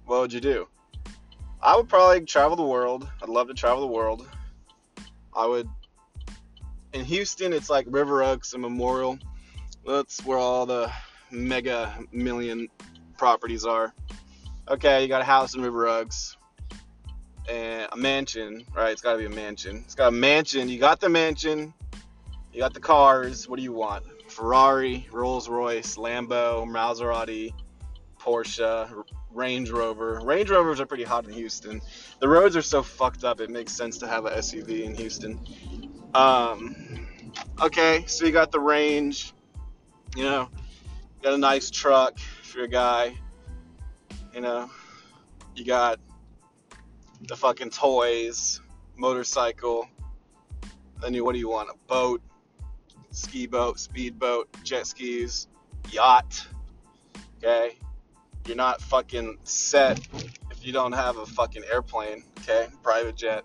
what 0.06 0.20
would 0.20 0.32
you 0.32 0.40
do? 0.40 0.68
I 1.62 1.76
would 1.76 1.88
probably 1.88 2.20
travel 2.22 2.56
the 2.56 2.62
world. 2.62 3.08
I'd 3.22 3.28
love 3.28 3.48
to 3.48 3.54
travel 3.54 3.80
the 3.80 3.92
world. 3.92 4.28
I 5.34 5.46
would. 5.46 5.68
In 6.92 7.04
Houston, 7.04 7.52
it's 7.52 7.70
like 7.70 7.86
River 7.88 8.22
Oaks 8.22 8.52
and 8.52 8.62
Memorial. 8.62 9.18
That's 9.86 10.24
where 10.24 10.38
all 10.38 10.66
the 10.66 10.92
mega 11.30 11.92
million 12.12 12.68
properties 13.16 13.64
are. 13.64 13.94
Okay, 14.68 15.02
you 15.02 15.08
got 15.08 15.20
a 15.20 15.24
house 15.24 15.54
in 15.54 15.62
River 15.62 15.88
Oaks 15.88 16.36
and 17.50 17.88
a 17.92 17.96
mansion, 17.96 18.64
right? 18.74 18.92
It's 18.92 19.02
got 19.02 19.12
to 19.12 19.18
be 19.18 19.26
a 19.26 19.30
mansion. 19.30 19.82
It's 19.84 19.94
got 19.94 20.08
a 20.08 20.12
mansion. 20.12 20.68
You 20.68 20.78
got 20.78 21.00
the 21.00 21.08
mansion. 21.08 21.74
You 22.52 22.60
got 22.60 22.74
the 22.74 22.80
cars. 22.80 23.48
What 23.48 23.56
do 23.56 23.62
you 23.62 23.72
want? 23.72 24.04
Ferrari, 24.28 25.06
Rolls 25.12 25.48
Royce, 25.48 25.96
Lambo, 25.96 26.66
Maserati, 26.66 27.52
Porsche, 28.18 29.04
Range 29.34 29.68
Rover. 29.70 30.20
Range 30.22 30.48
Rovers 30.48 30.80
are 30.80 30.86
pretty 30.86 31.04
hot 31.04 31.26
in 31.26 31.32
Houston. 31.32 31.80
The 32.20 32.28
roads 32.28 32.56
are 32.56 32.62
so 32.62 32.82
fucked 32.82 33.24
up, 33.24 33.40
it 33.40 33.50
makes 33.50 33.72
sense 33.72 33.98
to 33.98 34.06
have 34.06 34.24
an 34.26 34.32
SUV 34.34 34.84
in 34.84 34.94
Houston. 34.94 35.40
Um, 36.14 37.08
okay, 37.60 38.04
so 38.06 38.24
you 38.24 38.32
got 38.32 38.52
the 38.52 38.60
range, 38.60 39.34
you 40.16 40.22
know, 40.22 40.48
got 41.22 41.34
a 41.34 41.38
nice 41.38 41.70
truck 41.70 42.18
for 42.18 42.58
your 42.58 42.68
guy, 42.68 43.16
you 44.32 44.40
know, 44.40 44.70
you 45.56 45.64
got 45.64 45.98
the 47.22 47.36
fucking 47.36 47.70
toys, 47.70 48.60
motorcycle, 48.96 49.88
then 51.02 51.12
you, 51.12 51.24
what 51.24 51.32
do 51.32 51.40
you 51.40 51.48
want? 51.48 51.68
A 51.70 51.88
boat, 51.88 52.22
ski 53.10 53.46
boat, 53.46 53.80
speed 53.80 54.18
boat, 54.18 54.48
jet 54.62 54.86
skis, 54.86 55.48
yacht, 55.90 56.46
okay, 57.38 57.76
you're 58.46 58.56
not 58.56 58.80
fucking 58.80 59.38
set 59.44 60.00
if 60.50 60.64
you 60.64 60.72
don't 60.72 60.92
have 60.92 61.16
a 61.16 61.26
fucking 61.26 61.62
airplane, 61.70 62.24
okay? 62.40 62.66
Private 62.82 63.16
jet, 63.16 63.44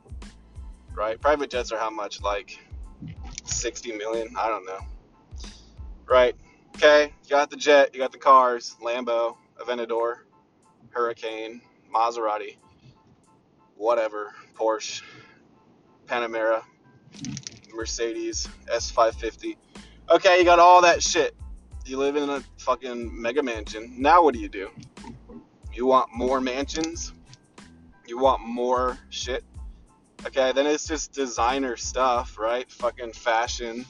right? 0.94 1.20
Private 1.20 1.50
jets 1.50 1.72
are 1.72 1.80
how 1.80 1.90
much? 1.90 2.22
Like 2.22 2.60
60 3.46 3.94
million? 3.94 4.34
I 4.38 4.48
don't 4.48 4.66
know. 4.66 4.80
Right? 6.06 6.36
Okay, 6.76 7.14
you 7.24 7.30
got 7.30 7.50
the 7.50 7.58
jet, 7.58 7.94
you 7.94 8.00
got 8.00 8.12
the 8.12 8.18
cars, 8.18 8.76
Lambo, 8.82 9.36
Aventador, 9.60 10.16
Huracan, 10.96 11.62
Maserati, 11.94 12.56
whatever, 13.76 14.34
Porsche, 14.56 15.02
Panamera, 16.08 16.64
Mercedes, 17.74 18.48
S550. 18.74 19.56
Okay, 20.10 20.40
you 20.40 20.46
got 20.46 20.60
all 20.60 20.82
that 20.82 21.04
shit. 21.04 21.36
You 21.86 21.98
live 21.98 22.16
in 22.16 22.30
a 22.30 22.44
fucking 22.58 23.10
mega 23.20 23.44
mansion. 23.44 23.96
Now 23.98 24.24
what 24.24 24.34
do 24.34 24.40
you 24.40 24.50
do? 24.50 24.70
You 25.80 25.86
want 25.86 26.14
more 26.14 26.42
mansions? 26.42 27.14
You 28.06 28.18
want 28.20 28.46
more 28.46 28.98
shit? 29.12 29.46
Okay, 30.26 30.52
then 30.52 30.66
it's 30.66 30.86
just 30.86 31.14
designer 31.14 31.78
stuff, 31.78 32.38
right? 32.38 32.70
Fucking 32.70 33.14
fashion 33.14 33.86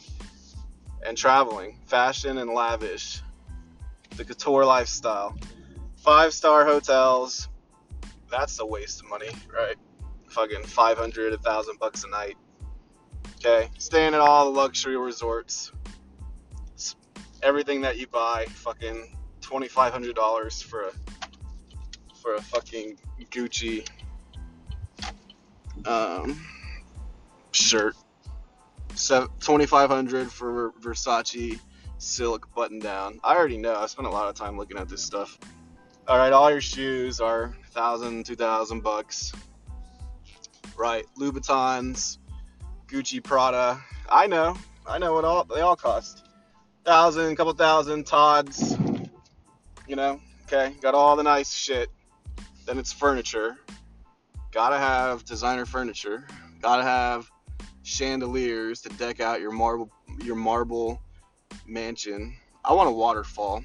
and 1.04 1.17
traveling. 1.17 1.80
Fashion 1.88 2.38
and 2.38 2.52
lavish. 2.52 3.23
The 4.17 4.23
couture 4.23 4.65
lifestyle. 4.65 5.36
Five 5.95 6.32
star 6.32 6.63
hotels. 6.63 7.49
That's 8.30 8.60
a 8.60 8.65
waste 8.67 9.02
of 9.02 9.10
money, 9.10 9.32
right? 9.52 9.75
Fucking 10.30 10.65
500, 10.65 11.32
1,000 11.32 11.80
bucks 11.80 12.04
a 12.04 12.10
night. 12.10 12.38
Okay, 13.38 13.67
staying 13.80 14.13
at 14.13 14.19
all 14.19 14.45
the 14.45 14.60
luxury 14.60 14.95
resorts 14.95 15.71
everything 17.41 17.82
that 17.82 17.97
you 17.97 18.06
buy, 18.06 18.45
fucking 18.45 19.15
twenty 19.41 19.67
five 19.67 19.91
hundred 19.91 20.15
dollars 20.15 20.62
for 20.62 20.84
a 20.84 20.91
for 22.21 22.36
a 22.36 22.41
fucking 22.41 22.97
Gucci 23.32 23.88
um, 25.86 26.39
shirt. 27.51 27.95
So 28.95 29.29
twenty 29.39 29.65
five 29.65 29.89
hundred 29.89 30.32
for 30.32 30.71
Versace 30.82 31.60
silk 31.97 32.53
button 32.53 32.79
down. 32.79 33.19
I 33.23 33.36
already 33.36 33.58
know. 33.58 33.75
I 33.75 33.86
spent 33.88 34.08
a 34.08 34.12
lot 34.12 34.27
of 34.27 34.36
time 34.36 34.58
looking 34.58 34.77
at 34.77 34.89
this 34.89 35.03
stuff. 35.03 35.38
All 36.08 36.17
right, 36.17 36.34
all 36.34 36.49
your 36.49 36.62
shoes 36.62 37.21
are 37.21 37.55
thousand, 37.71 38.25
two 38.25 38.36
thousand 38.36 38.82
bucks. 38.82 39.32
Right, 40.75 41.06
Louboutins, 41.17 42.17
Gucci, 42.87 43.23
Prada. 43.23 43.81
I 44.10 44.27
know. 44.27 44.58
I 44.87 44.98
know 44.98 45.13
what 45.13 45.25
all 45.25 45.44
they 45.44 45.62
all 45.62 45.75
cost 45.75 46.25
thousand, 46.83 47.35
couple 47.35 47.54
thousand 47.54 48.06
Tod's. 48.06 48.77
You 49.87 49.96
know, 49.96 50.19
okay, 50.46 50.73
got 50.81 50.96
all 50.96 51.15
the 51.15 51.23
nice 51.23 51.54
shit. 51.54 51.89
Then 52.70 52.78
it's 52.78 52.94
furniture. 52.94 53.58
Gotta 54.52 54.78
have 54.78 55.26
designer 55.26 55.65
furniture. 55.65 56.28
Gotta 56.62 56.84
have 56.84 57.28
chandeliers 57.82 58.82
to 58.82 58.90
deck 58.90 59.20
out 59.20 59.42
your 59.42 59.50
marble 59.50 59.90
your 60.22 60.36
marble 60.36 61.02
mansion. 61.65 62.36
I 62.63 62.74
want 62.74 62.88
a 62.88 62.92
waterfall. 62.92 63.63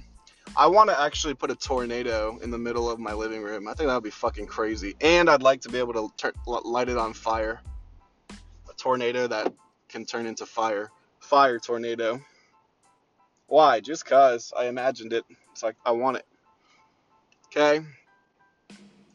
I 0.56 0.68
want 0.68 0.88
to 0.88 0.98
actually 0.98 1.34
put 1.34 1.50
a 1.50 1.54
tornado 1.54 2.38
in 2.42 2.50
the 2.50 2.56
middle 2.56 2.88
of 2.90 2.98
my 2.98 3.12
living 3.12 3.42
room. 3.42 3.68
I 3.68 3.74
think 3.74 3.88
that 3.88 3.94
would 3.94 4.04
be 4.04 4.08
fucking 4.08 4.46
crazy. 4.46 4.96
And 5.02 5.28
I'd 5.28 5.42
like 5.42 5.60
to 5.62 5.68
be 5.68 5.76
able 5.76 6.08
to 6.08 6.32
light 6.46 6.88
it 6.88 6.96
on 6.96 7.12
fire. 7.12 7.60
A 8.30 8.72
tornado 8.78 9.26
that 9.26 9.52
can 9.90 10.06
turn 10.06 10.24
into 10.24 10.46
fire. 10.46 10.90
Fire 11.20 11.58
tornado. 11.58 12.22
Why? 13.48 13.80
Just 13.80 14.06
cause 14.06 14.54
I 14.56 14.68
imagined 14.68 15.12
it. 15.12 15.26
It's 15.52 15.62
like 15.62 15.76
I 15.84 15.90
want 15.90 16.16
it. 16.16 16.26
Okay. 17.48 17.84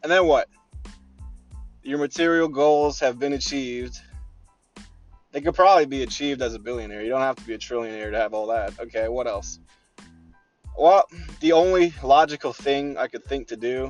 And 0.04 0.12
then 0.12 0.26
what? 0.26 0.48
Your 1.84 1.98
material 1.98 2.48
goals 2.48 3.00
have 3.00 3.20
been 3.20 3.34
achieved. 3.34 4.00
They 5.32 5.42
could 5.42 5.56
probably 5.56 5.86
be 5.86 6.04
achieved 6.04 6.42
as 6.42 6.56
a 6.56 6.60
billionaire. 6.60 7.04
You 7.04 7.10
don't 7.10 7.22
have 7.22 7.36
to 7.36 7.46
be 7.46 7.54
a 7.54 7.58
trillionaire 7.58 8.12
to 8.12 8.18
have 8.18 8.34
all 8.34 8.48
that. 8.48 8.80
Okay, 8.80 9.08
what 9.08 9.28
else? 9.28 9.60
Well, 10.78 11.08
the 11.40 11.52
only 11.52 11.94
logical 12.04 12.54
thing 12.54 12.98
I 12.98 13.08
could 13.08 13.26
think 13.26 13.50
to 13.50 13.58
do 13.58 13.90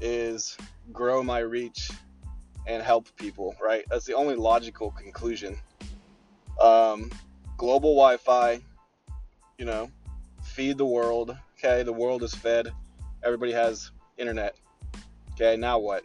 is 0.00 0.56
grow 0.92 1.22
my 1.22 1.38
reach 1.38 1.90
and 2.66 2.82
help 2.82 3.08
people, 3.16 3.54
right? 3.62 3.84
That's 3.88 4.04
the 4.04 4.14
only 4.14 4.34
logical 4.34 4.90
conclusion. 4.90 5.56
Um, 6.60 7.10
global 7.56 7.94
Wi 7.94 8.16
Fi, 8.16 8.60
you 9.58 9.64
know, 9.64 9.90
feed 10.42 10.76
the 10.76 10.86
world. 10.86 11.36
Okay, 11.58 11.82
the 11.82 11.92
world 11.92 12.22
is 12.22 12.34
fed. 12.34 12.72
Everybody 13.22 13.52
has 13.52 13.90
internet. 14.16 14.56
Okay, 15.40 15.56
now 15.56 15.78
what? 15.78 16.02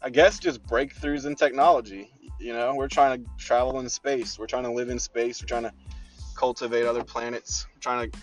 I 0.00 0.08
guess 0.08 0.38
just 0.38 0.62
breakthroughs 0.62 1.26
in 1.26 1.34
technology. 1.34 2.12
You 2.38 2.52
know, 2.52 2.72
we're 2.76 2.86
trying 2.86 3.24
to 3.24 3.30
travel 3.38 3.80
in 3.80 3.88
space. 3.88 4.38
We're 4.38 4.46
trying 4.46 4.62
to 4.62 4.70
live 4.70 4.88
in 4.88 5.00
space. 5.00 5.42
We're 5.42 5.48
trying 5.48 5.64
to 5.64 5.72
cultivate 6.36 6.86
other 6.86 7.02
planets. 7.02 7.66
We're 7.74 7.80
trying 7.80 8.12
to, 8.12 8.18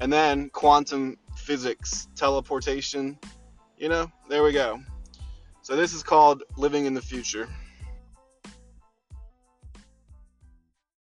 and 0.00 0.12
then 0.12 0.50
quantum 0.50 1.16
physics, 1.34 2.08
teleportation. 2.14 3.18
You 3.78 3.88
know, 3.88 4.12
there 4.28 4.42
we 4.42 4.52
go. 4.52 4.82
So 5.62 5.76
this 5.76 5.94
is 5.94 6.02
called 6.02 6.42
living 6.58 6.84
in 6.84 6.92
the 6.92 7.00
future. 7.00 7.48